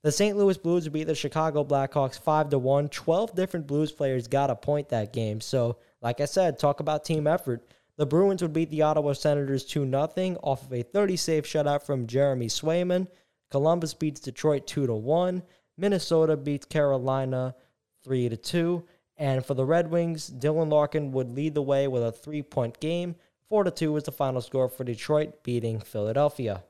The 0.04 0.12
St. 0.12 0.38
Louis 0.38 0.58
Blues 0.58 0.88
beat 0.89 1.06
the 1.06 1.15
Chicago 1.15 1.63
Blackhawks 1.63 2.19
5 2.19 2.50
to 2.50 2.60
1. 2.60 2.89
12 2.89 3.36
different 3.36 3.67
Blues 3.67 3.91
players 3.91 4.28
got 4.28 4.50
a 4.50 4.56
point 4.56 4.89
that 4.89 5.13
game. 5.13 5.39
So, 5.39 5.78
like 6.02 6.19
I 6.19 6.26
said, 6.26 6.60
talk 6.60 6.82
about 6.82 7.06
team 7.06 7.26
effort. 7.26 7.65
The 7.95 8.06
Bruins 8.06 8.41
would 8.41 8.53
beat 8.53 8.71
the 8.71 8.82
Ottawa 8.82 9.13
Senators 9.13 9.65
2 9.65 9.88
0 9.89 10.39
off 10.41 10.63
of 10.63 10.73
a 10.73 10.82
30 10.82 11.15
save 11.15 11.43
shutout 11.43 11.84
from 11.84 12.08
Jeremy 12.08 12.47
Swayman. 12.47 13.08
Columbus 13.51 13.93
beats 13.93 14.19
Detroit 14.19 14.65
2 14.65 14.88
1. 14.88 15.43
Minnesota 15.77 16.36
beats 16.36 16.65
Carolina 16.65 17.56
3 18.03 18.29
2. 18.29 18.84
And 19.17 19.45
for 19.45 19.53
the 19.53 19.65
Red 19.65 19.91
Wings, 19.91 20.29
Dylan 20.29 20.71
Larkin 20.71 21.12
would 21.12 21.29
lead 21.29 21.53
the 21.53 21.62
way 21.62 21.88
with 21.88 22.03
a 22.03 22.12
three 22.12 22.41
point 22.41 22.79
game. 22.79 23.15
4 23.49 23.65
2 23.65 23.91
was 23.91 24.06
the 24.06 24.12
final 24.12 24.41
score 24.41 24.69
for 24.69 24.84
Detroit, 24.84 25.43
beating 25.43 25.79
Philadelphia. 25.79 26.63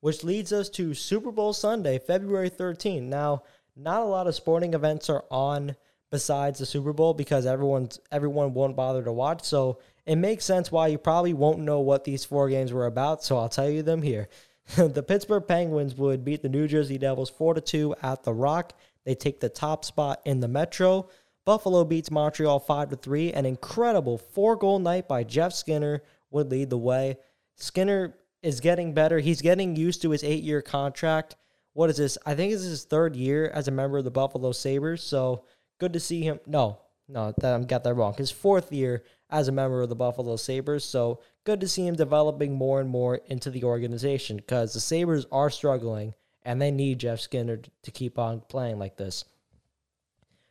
Which 0.00 0.24
leads 0.24 0.50
us 0.50 0.70
to 0.70 0.94
Super 0.94 1.30
Bowl 1.30 1.52
Sunday, 1.52 1.98
February 1.98 2.48
13. 2.48 3.10
Now, 3.10 3.42
not 3.76 4.00
a 4.00 4.06
lot 4.06 4.26
of 4.26 4.34
sporting 4.34 4.72
events 4.72 5.10
are 5.10 5.26
on 5.30 5.76
besides 6.10 6.58
the 6.58 6.66
Super 6.66 6.94
Bowl 6.94 7.14
because 7.14 7.46
everyone's 7.46 8.00
everyone 8.10 8.54
won't 8.54 8.76
bother 8.76 9.02
to 9.02 9.12
watch. 9.12 9.42
So 9.42 9.78
it 10.06 10.16
makes 10.16 10.44
sense 10.44 10.72
why 10.72 10.88
you 10.88 10.98
probably 10.98 11.34
won't 11.34 11.60
know 11.60 11.80
what 11.80 12.04
these 12.04 12.24
four 12.24 12.48
games 12.48 12.72
were 12.72 12.86
about. 12.86 13.22
So 13.22 13.38
I'll 13.38 13.48
tell 13.48 13.68
you 13.68 13.82
them 13.82 14.02
here. 14.02 14.28
the 14.76 15.02
Pittsburgh 15.02 15.46
Penguins 15.46 15.94
would 15.96 16.24
beat 16.24 16.42
the 16.42 16.48
New 16.48 16.68
Jersey 16.68 16.98
Devils 16.98 17.30
4 17.30 17.54
to 17.54 17.60
2 17.60 17.94
at 18.02 18.22
the 18.22 18.32
Rock. 18.32 18.72
They 19.04 19.14
take 19.14 19.40
the 19.40 19.48
top 19.48 19.84
spot 19.84 20.20
in 20.24 20.40
the 20.40 20.48
Metro. 20.48 21.08
Buffalo 21.44 21.84
beats 21.84 22.10
Montreal 22.10 22.60
5 22.60 22.90
to 22.90 22.96
3. 22.96 23.32
An 23.32 23.46
incredible 23.46 24.18
four 24.18 24.56
goal 24.56 24.78
night 24.78 25.08
by 25.08 25.24
Jeff 25.24 25.52
Skinner 25.52 26.02
would 26.30 26.50
lead 26.50 26.70
the 26.70 26.78
way. 26.78 27.16
Skinner 27.56 28.14
is 28.42 28.60
getting 28.60 28.94
better. 28.94 29.18
He's 29.18 29.42
getting 29.42 29.76
used 29.76 30.02
to 30.02 30.10
his 30.10 30.24
eight 30.24 30.42
year 30.42 30.62
contract. 30.62 31.36
What 31.72 31.90
is 31.90 31.96
this? 31.96 32.18
I 32.26 32.34
think 32.34 32.52
this 32.52 32.62
is 32.62 32.70
his 32.70 32.84
third 32.84 33.16
year 33.16 33.50
as 33.52 33.68
a 33.68 33.72
member 33.72 33.98
of 33.98 34.04
the 34.04 34.10
Buffalo 34.10 34.52
Sabres. 34.52 35.02
So 35.02 35.44
good 35.78 35.92
to 35.92 36.00
see 36.00 36.22
him. 36.22 36.40
No, 36.46 36.78
no, 37.08 37.32
that, 37.38 37.54
I 37.54 37.64
got 37.64 37.84
that 37.84 37.94
wrong. 37.94 38.14
His 38.16 38.30
fourth 38.30 38.72
year 38.72 39.02
as 39.30 39.48
a 39.48 39.52
member 39.52 39.82
of 39.82 39.88
the 39.88 39.96
Buffalo 39.96 40.36
Sabres. 40.36 40.84
So 40.84 41.20
good 41.44 41.60
to 41.60 41.68
see 41.68 41.86
him 41.86 41.94
developing 41.94 42.54
more 42.54 42.80
and 42.80 42.90
more 42.90 43.20
into 43.26 43.50
the 43.50 43.64
organization 43.64 44.36
because 44.36 44.72
the 44.72 44.80
Sabres 44.80 45.26
are 45.30 45.50
struggling 45.50 46.14
and 46.42 46.60
they 46.60 46.70
need 46.70 47.00
Jeff 47.00 47.20
Skinner 47.20 47.60
to 47.82 47.90
keep 47.90 48.18
on 48.18 48.40
playing 48.48 48.78
like 48.78 48.96
this. 48.96 49.24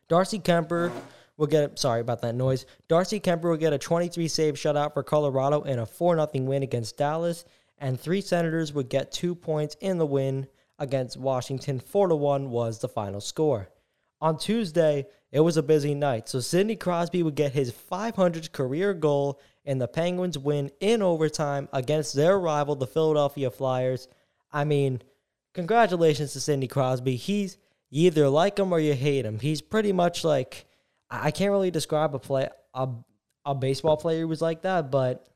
Darcy 0.08 0.38
Kuemper 0.38 0.92
will 1.36 1.46
get 1.46 1.78
sorry 1.78 2.00
about 2.00 2.20
that 2.22 2.34
noise. 2.34 2.66
Darcy 2.88 3.20
Kuemper 3.20 3.50
will 3.50 3.56
get 3.56 3.72
a 3.72 3.78
23 3.78 4.28
save 4.28 4.54
shutout 4.54 4.92
for 4.92 5.02
Colorado 5.02 5.62
in 5.62 5.78
a 5.78 5.86
4 5.86 6.16
0 6.16 6.44
win 6.44 6.62
against 6.62 6.96
Dallas, 6.96 7.44
and 7.78 7.98
three 7.98 8.20
Senators 8.20 8.72
would 8.72 8.88
get 8.88 9.12
two 9.12 9.34
points 9.34 9.76
in 9.80 9.98
the 9.98 10.06
win 10.06 10.46
against 10.78 11.16
Washington. 11.16 11.78
4 11.80 12.08
1 12.08 12.50
was 12.50 12.80
the 12.80 12.88
final 12.88 13.20
score. 13.20 13.70
On 14.20 14.36
Tuesday, 14.36 15.06
it 15.32 15.40
was 15.40 15.56
a 15.56 15.62
busy 15.62 15.94
night, 15.94 16.28
so 16.28 16.40
Sidney 16.40 16.76
Crosby 16.76 17.22
would 17.22 17.36
get 17.36 17.52
his 17.52 17.72
500th 17.72 18.52
career 18.52 18.92
goal, 18.94 19.40
and 19.64 19.80
the 19.80 19.86
Penguins 19.86 20.36
win 20.36 20.70
in 20.80 21.02
overtime 21.02 21.68
against 21.72 22.14
their 22.14 22.38
rival, 22.38 22.74
the 22.74 22.86
Philadelphia 22.86 23.50
Flyers. 23.50 24.08
I 24.52 24.64
mean, 24.64 25.02
congratulations 25.54 26.32
to 26.32 26.40
Sidney 26.40 26.66
Crosby. 26.66 27.16
He's 27.16 27.58
you 27.90 28.06
either 28.06 28.28
like 28.28 28.58
him 28.58 28.72
or 28.72 28.80
you 28.80 28.94
hate 28.94 29.26
him. 29.26 29.38
He's 29.38 29.60
pretty 29.60 29.92
much 29.92 30.24
like 30.24 30.66
I 31.10 31.30
can't 31.30 31.50
really 31.50 31.70
describe 31.70 32.14
a 32.14 32.18
play 32.18 32.48
a 32.74 32.88
a 33.44 33.54
baseball 33.54 33.96
player 33.96 34.26
was 34.26 34.42
like 34.42 34.62
that, 34.62 34.90
but 34.90 35.26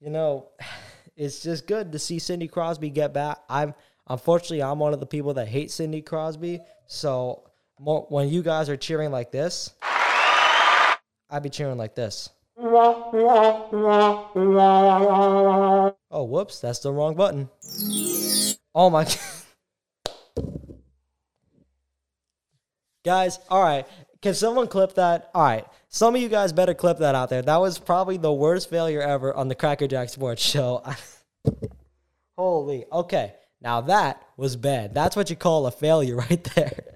you 0.00 0.10
know, 0.10 0.48
it's 1.16 1.42
just 1.42 1.66
good 1.66 1.92
to 1.92 1.98
see 1.98 2.18
Sidney 2.18 2.48
Crosby 2.48 2.90
get 2.90 3.12
back. 3.12 3.38
I'm 3.48 3.74
unfortunately 4.06 4.62
I'm 4.62 4.78
one 4.78 4.94
of 4.94 5.00
the 5.00 5.06
people 5.06 5.34
that 5.34 5.48
hate 5.48 5.70
Sidney 5.70 6.02
Crosby, 6.02 6.60
so 6.86 7.47
when 7.78 8.28
you 8.28 8.42
guys 8.42 8.68
are 8.68 8.76
cheering 8.76 9.10
like 9.10 9.30
this, 9.32 9.74
I'd 11.30 11.42
be 11.42 11.50
cheering 11.50 11.78
like 11.78 11.94
this. 11.94 12.30
Oh, 16.10 16.24
whoops, 16.24 16.60
that's 16.60 16.80
the 16.80 16.92
wrong 16.92 17.14
button. 17.14 17.48
Oh 18.74 18.90
my. 18.90 19.06
Guys, 23.04 23.38
all 23.48 23.62
right. 23.62 23.86
Can 24.20 24.34
someone 24.34 24.66
clip 24.66 24.94
that? 24.96 25.30
All 25.34 25.42
right. 25.42 25.64
Some 25.88 26.14
of 26.14 26.20
you 26.20 26.28
guys 26.28 26.52
better 26.52 26.74
clip 26.74 26.98
that 26.98 27.14
out 27.14 27.30
there. 27.30 27.40
That 27.40 27.58
was 27.58 27.78
probably 27.78 28.18
the 28.18 28.32
worst 28.32 28.68
failure 28.68 29.00
ever 29.00 29.32
on 29.32 29.48
the 29.48 29.54
Cracker 29.54 29.86
Jack 29.86 30.08
Sports 30.10 30.42
Show. 30.42 30.82
Holy. 32.36 32.84
Okay. 32.92 33.34
Now 33.60 33.80
that 33.82 34.22
was 34.36 34.56
bad. 34.56 34.94
That's 34.94 35.16
what 35.16 35.30
you 35.30 35.36
call 35.36 35.66
a 35.66 35.70
failure 35.70 36.16
right 36.30 36.44
there. 36.54 36.87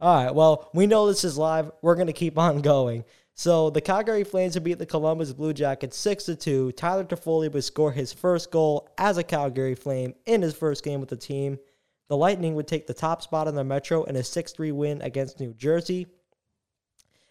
All 0.00 0.24
right. 0.24 0.34
Well, 0.34 0.70
we 0.72 0.86
know 0.86 1.06
this 1.06 1.24
is 1.24 1.36
live. 1.36 1.70
We're 1.82 1.94
going 1.94 2.06
to 2.06 2.14
keep 2.14 2.38
on 2.38 2.62
going. 2.62 3.04
So 3.34 3.70
the 3.70 3.82
Calgary 3.82 4.24
Flames 4.24 4.54
would 4.54 4.64
beat 4.64 4.78
the 4.78 4.86
Columbus 4.86 5.32
Blue 5.32 5.52
Jackets 5.52 5.96
6 5.96 6.24
to 6.24 6.36
2. 6.36 6.72
Tyler 6.72 7.04
Toffoli 7.04 7.52
would 7.52 7.64
score 7.64 7.92
his 7.92 8.12
first 8.12 8.50
goal 8.50 8.88
as 8.98 9.18
a 9.18 9.22
Calgary 9.22 9.74
Flame 9.74 10.14
in 10.26 10.42
his 10.42 10.54
first 10.54 10.84
game 10.84 11.00
with 11.00 11.10
the 11.10 11.16
team. 11.16 11.58
The 12.08 12.16
Lightning 12.16 12.54
would 12.54 12.66
take 12.66 12.86
the 12.86 12.94
top 12.94 13.22
spot 13.22 13.46
in 13.46 13.54
the 13.54 13.62
Metro 13.62 14.04
in 14.04 14.16
a 14.16 14.24
6 14.24 14.52
3 14.52 14.72
win 14.72 15.02
against 15.02 15.38
New 15.38 15.52
Jersey. 15.54 16.06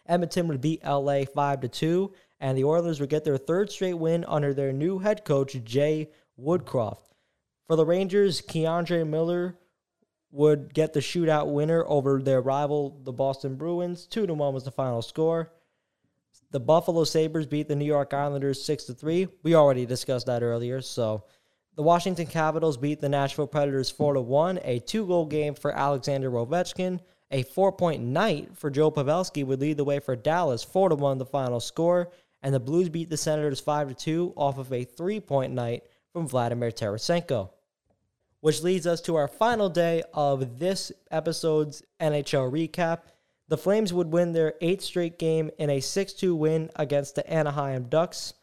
Edmonton 0.06 0.48
would 0.48 0.60
beat 0.60 0.84
LA 0.84 1.24
5 1.24 1.60
to 1.60 1.68
2, 1.68 2.12
and 2.40 2.56
the 2.56 2.64
Oilers 2.64 2.98
would 2.98 3.10
get 3.10 3.24
their 3.24 3.36
third 3.36 3.70
straight 3.70 3.94
win 3.94 4.24
under 4.26 4.54
their 4.54 4.72
new 4.72 4.98
head 4.98 5.24
coach, 5.24 5.56
Jay 5.64 6.10
Woodcroft. 6.40 7.12
For 7.66 7.76
the 7.76 7.86
Rangers, 7.86 8.40
K'Andre 8.40 9.06
Miller 9.06 9.56
would 10.32 10.72
get 10.72 10.92
the 10.92 11.00
shootout 11.00 11.52
winner 11.52 11.84
over 11.86 12.22
their 12.22 12.40
rival, 12.40 13.00
the 13.02 13.12
Boston 13.12 13.56
Bruins. 13.56 14.06
2 14.06 14.26
to 14.26 14.34
1 14.34 14.54
was 14.54 14.64
the 14.64 14.70
final 14.70 15.02
score. 15.02 15.52
The 16.52 16.60
Buffalo 16.60 17.04
Sabres 17.04 17.46
beat 17.46 17.68
the 17.68 17.76
New 17.76 17.84
York 17.84 18.12
Islanders 18.12 18.62
6 18.64 18.84
to 18.84 18.94
3. 18.94 19.28
We 19.42 19.54
already 19.54 19.86
discussed 19.86 20.26
that 20.26 20.42
earlier, 20.42 20.80
so 20.80 21.24
the 21.76 21.82
Washington 21.82 22.26
Capitals 22.26 22.76
beat 22.76 23.00
the 23.00 23.08
Nashville 23.08 23.46
Predators 23.46 23.90
4 23.90 24.14
to 24.14 24.20
1, 24.20 24.60
a 24.64 24.80
two-goal 24.80 25.26
game 25.26 25.54
for 25.54 25.72
Alexander 25.72 26.30
Ovechkin. 26.30 27.00
A 27.32 27.44
four-point 27.44 28.02
night 28.02 28.56
for 28.56 28.70
Joe 28.70 28.90
Pavelski 28.90 29.46
would 29.46 29.60
lead 29.60 29.76
the 29.76 29.84
way 29.84 30.00
for 30.00 30.16
Dallas 30.16 30.64
4 30.64 30.88
to 30.88 30.96
1 30.96 31.18
the 31.18 31.26
final 31.26 31.60
score, 31.60 32.10
and 32.42 32.52
the 32.52 32.58
Blues 32.58 32.88
beat 32.88 33.08
the 33.08 33.16
Senators 33.16 33.60
5 33.60 33.88
to 33.88 33.94
2 33.94 34.32
off 34.36 34.58
of 34.58 34.72
a 34.72 34.84
three-point 34.84 35.52
night 35.52 35.84
from 36.12 36.26
Vladimir 36.26 36.72
Tarasenko. 36.72 37.50
Which 38.40 38.62
leads 38.62 38.86
us 38.86 39.00
to 39.02 39.16
our 39.16 39.28
final 39.28 39.68
day 39.68 40.02
of 40.14 40.58
this 40.58 40.92
episode's 41.10 41.82
NHL 42.00 42.50
recap. 42.50 43.00
The 43.48 43.58
Flames 43.58 43.92
would 43.92 44.12
win 44.12 44.32
their 44.32 44.54
eighth 44.60 44.82
straight 44.82 45.18
game 45.18 45.50
in 45.58 45.70
a 45.70 45.80
6 45.80 46.12
2 46.14 46.34
win 46.34 46.70
against 46.76 47.16
the 47.16 47.28
Anaheim 47.30 47.84
Ducks. 47.84 48.34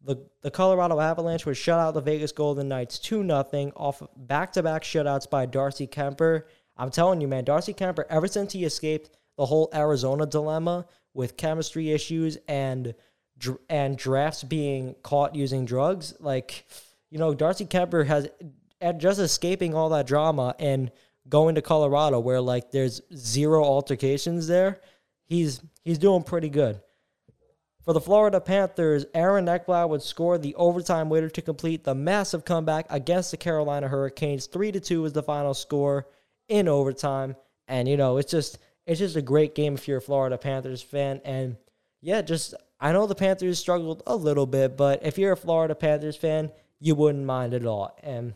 The, 0.00 0.16
the 0.42 0.50
Colorado 0.50 1.00
Avalanche 1.00 1.44
would 1.44 1.56
shut 1.56 1.80
out 1.80 1.92
the 1.92 2.00
Vegas 2.00 2.32
Golden 2.32 2.68
Knights 2.68 2.98
2 3.00 3.26
0 3.26 3.72
off 3.76 4.00
back 4.16 4.52
to 4.52 4.62
back 4.62 4.82
shutouts 4.82 5.28
by 5.28 5.44
Darcy 5.44 5.86
Kuemper. 5.86 6.44
I'm 6.76 6.90
telling 6.90 7.20
you, 7.20 7.26
man, 7.26 7.44
Darcy 7.44 7.74
Kuemper, 7.74 8.04
ever 8.08 8.28
since 8.28 8.52
he 8.52 8.64
escaped 8.64 9.10
the 9.36 9.46
whole 9.46 9.68
Arizona 9.74 10.24
dilemma 10.24 10.86
with 11.14 11.36
chemistry 11.36 11.90
issues 11.90 12.38
and 12.46 12.94
and 13.68 13.96
drafts 13.96 14.42
being 14.42 14.96
caught 15.02 15.34
using 15.34 15.64
drugs, 15.64 16.14
like, 16.18 16.64
you 17.10 17.18
know, 17.18 17.34
Darcy 17.34 17.66
Kuemper 17.66 18.06
has 18.06 18.28
just 18.98 19.20
escaping 19.20 19.74
all 19.74 19.90
that 19.90 20.06
drama 20.06 20.54
and 20.58 20.90
going 21.28 21.54
to 21.56 21.62
Colorado 21.62 22.20
where 22.20 22.40
like 22.40 22.70
there's 22.70 23.00
zero 23.14 23.62
altercations 23.62 24.46
there, 24.46 24.80
he's 25.24 25.60
he's 25.84 25.98
doing 25.98 26.22
pretty 26.22 26.48
good. 26.48 26.80
For 27.84 27.94
the 27.94 28.00
Florida 28.00 28.40
Panthers, 28.40 29.06
Aaron 29.14 29.46
Ekblad 29.46 29.88
would 29.88 30.02
score 30.02 30.36
the 30.36 30.54
overtime 30.56 31.08
winner 31.08 31.30
to 31.30 31.40
complete 31.40 31.84
the 31.84 31.94
massive 31.94 32.44
comeback 32.44 32.84
against 32.90 33.30
the 33.30 33.38
Carolina 33.38 33.88
Hurricanes. 33.88 34.46
3 34.46 34.72
to 34.72 34.80
2 34.80 35.06
is 35.06 35.12
the 35.14 35.22
final 35.22 35.54
score 35.54 36.06
in 36.48 36.68
overtime. 36.68 37.34
And 37.66 37.88
you 37.88 37.96
know, 37.96 38.18
it's 38.18 38.30
just 38.30 38.58
it's 38.86 38.98
just 38.98 39.16
a 39.16 39.22
great 39.22 39.54
game 39.54 39.74
if 39.74 39.88
you're 39.88 39.98
a 39.98 40.02
Florida 40.02 40.38
Panthers 40.38 40.82
fan 40.82 41.20
and 41.24 41.56
yeah, 42.00 42.22
just 42.22 42.54
I 42.80 42.92
know 42.92 43.06
the 43.06 43.14
Panthers 43.14 43.58
struggled 43.58 44.02
a 44.06 44.14
little 44.14 44.46
bit, 44.46 44.76
but 44.76 45.04
if 45.04 45.18
you're 45.18 45.32
a 45.32 45.36
Florida 45.36 45.74
Panthers 45.74 46.16
fan, 46.16 46.52
you 46.78 46.94
wouldn't 46.94 47.24
mind 47.24 47.54
at 47.54 47.66
all. 47.66 47.96
And 48.02 48.34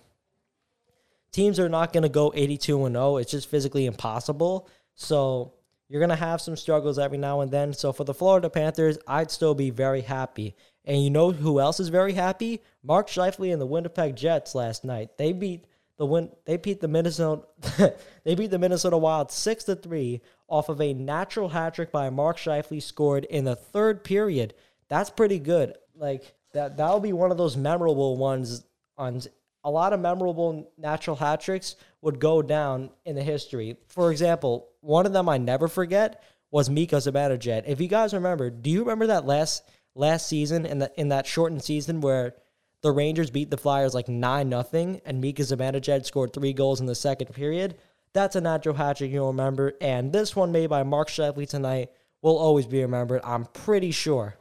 teams 1.32 1.58
are 1.58 1.68
not 1.68 1.92
going 1.92 2.02
to 2.02 2.08
go 2.08 2.32
82 2.34 2.84
and 2.84 2.94
0. 2.94 3.16
It's 3.16 3.30
just 3.30 3.48
physically 3.48 3.86
impossible. 3.86 4.68
So 4.94 5.54
you're 5.88 6.00
going 6.00 6.10
to 6.10 6.16
have 6.16 6.40
some 6.40 6.56
struggles 6.56 6.98
every 6.98 7.18
now 7.18 7.40
and 7.40 7.50
then. 7.50 7.72
So 7.72 7.92
for 7.92 8.04
the 8.04 8.14
Florida 8.14 8.48
Panthers, 8.48 8.98
I'd 9.06 9.30
still 9.30 9.54
be 9.54 9.70
very 9.70 10.02
happy. 10.02 10.54
And 10.84 11.02
you 11.02 11.10
know 11.10 11.32
who 11.32 11.60
else 11.60 11.80
is 11.80 11.88
very 11.88 12.12
happy? 12.12 12.62
Mark 12.82 13.08
Scheifele 13.08 13.52
and 13.52 13.60
the 13.60 13.66
Winnipeg 13.66 14.16
Jets 14.16 14.54
last 14.54 14.84
night. 14.84 15.16
They 15.16 15.32
beat 15.32 15.64
the 15.98 16.06
win 16.06 16.30
they 16.46 16.56
beat 16.56 16.80
the 16.80 16.88
Minnesota 16.88 17.42
they 18.24 18.34
beat 18.34 18.50
the 18.50 18.58
Minnesota 18.58 18.96
Wild 18.96 19.30
6 19.30 19.64
to 19.64 19.76
3 19.76 20.20
off 20.48 20.68
of 20.68 20.80
a 20.80 20.94
natural 20.94 21.50
hat 21.50 21.74
trick 21.74 21.92
by 21.92 22.10
Mark 22.10 22.38
Scheifele 22.38 22.82
scored 22.82 23.24
in 23.26 23.44
the 23.44 23.54
third 23.54 24.02
period. 24.02 24.54
That's 24.88 25.10
pretty 25.10 25.38
good. 25.38 25.76
Like 25.94 26.34
that 26.54 26.76
that'll 26.76 27.00
be 27.00 27.12
one 27.12 27.30
of 27.30 27.36
those 27.36 27.56
memorable 27.56 28.16
ones 28.16 28.64
on 28.96 29.20
a 29.64 29.70
lot 29.70 29.92
of 29.92 30.00
memorable 30.00 30.72
natural 30.76 31.16
hat 31.16 31.40
tricks 31.40 31.76
would 32.00 32.18
go 32.18 32.42
down 32.42 32.90
in 33.04 33.14
the 33.14 33.22
history. 33.22 33.76
For 33.88 34.10
example, 34.10 34.68
one 34.80 35.06
of 35.06 35.12
them 35.12 35.28
I 35.28 35.38
never 35.38 35.68
forget 35.68 36.22
was 36.50 36.68
Mika 36.68 36.96
Zibanejad. 36.96 37.64
If 37.66 37.80
you 37.80 37.88
guys 37.88 38.12
remember, 38.12 38.50
do 38.50 38.70
you 38.70 38.80
remember 38.80 39.06
that 39.08 39.26
last 39.26 39.62
last 39.94 40.28
season 40.28 40.66
in 40.66 40.78
the 40.78 40.92
in 40.96 41.08
that 41.08 41.26
shortened 41.26 41.62
season 41.62 42.00
where 42.00 42.34
the 42.82 42.90
Rangers 42.90 43.30
beat 43.30 43.50
the 43.50 43.56
Flyers 43.56 43.94
like 43.94 44.08
nine 44.08 44.48
nothing 44.48 45.00
and 45.04 45.20
Mika 45.20 45.42
Zibanejad 45.42 46.04
scored 46.04 46.32
three 46.32 46.52
goals 46.52 46.80
in 46.80 46.86
the 46.86 46.94
second 46.94 47.32
period? 47.32 47.76
That's 48.12 48.36
a 48.36 48.40
natural 48.40 48.74
hat 48.74 48.98
trick 48.98 49.10
you'll 49.10 49.28
remember, 49.28 49.72
and 49.80 50.12
this 50.12 50.36
one 50.36 50.52
made 50.52 50.68
by 50.68 50.82
Mark 50.82 51.08
Scheifele 51.08 51.48
tonight 51.48 51.90
will 52.20 52.36
always 52.36 52.66
be 52.66 52.82
remembered. 52.82 53.22
I'm 53.24 53.46
pretty 53.46 53.90
sure. 53.90 54.36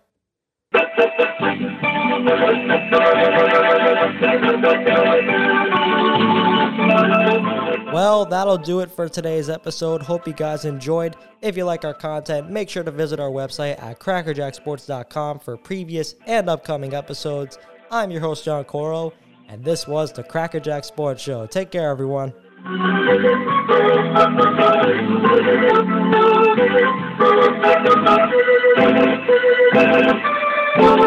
Well, 7.94 8.26
that'll 8.26 8.58
do 8.58 8.80
it 8.82 8.92
for 8.92 9.08
today's 9.10 9.50
episode. 9.50 10.02
Hope 10.02 10.28
you 10.28 10.34
guys 10.34 10.66
enjoyed. 10.66 11.16
If 11.42 11.58
you 11.58 11.66
like 11.66 11.86
our 11.86 11.94
content, 11.94 12.50
make 12.50 12.70
sure 12.70 12.84
to 12.84 12.92
visit 12.92 13.20
our 13.20 13.30
website 13.30 13.82
at 13.82 14.00
crackerjacksports.com 14.00 15.40
for 15.40 15.58
previous 15.58 16.16
and 16.26 16.50
upcoming 16.50 16.94
episodes. 16.94 17.58
I'm 17.90 18.12
your 18.12 18.22
host, 18.22 18.46
John 18.46 18.64
Coro, 18.66 19.14
and 19.48 19.64
this 19.64 19.88
was 19.88 20.14
the 20.14 20.24
Crackerjack 20.24 20.84
Sports 20.84 21.22
Show. 21.22 21.46
Take 21.46 21.72
care, 21.72 21.90
everyone. 21.90 22.34
Thank 30.74 31.02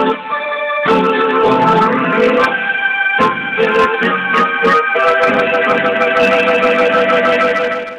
you. 7.89 7.94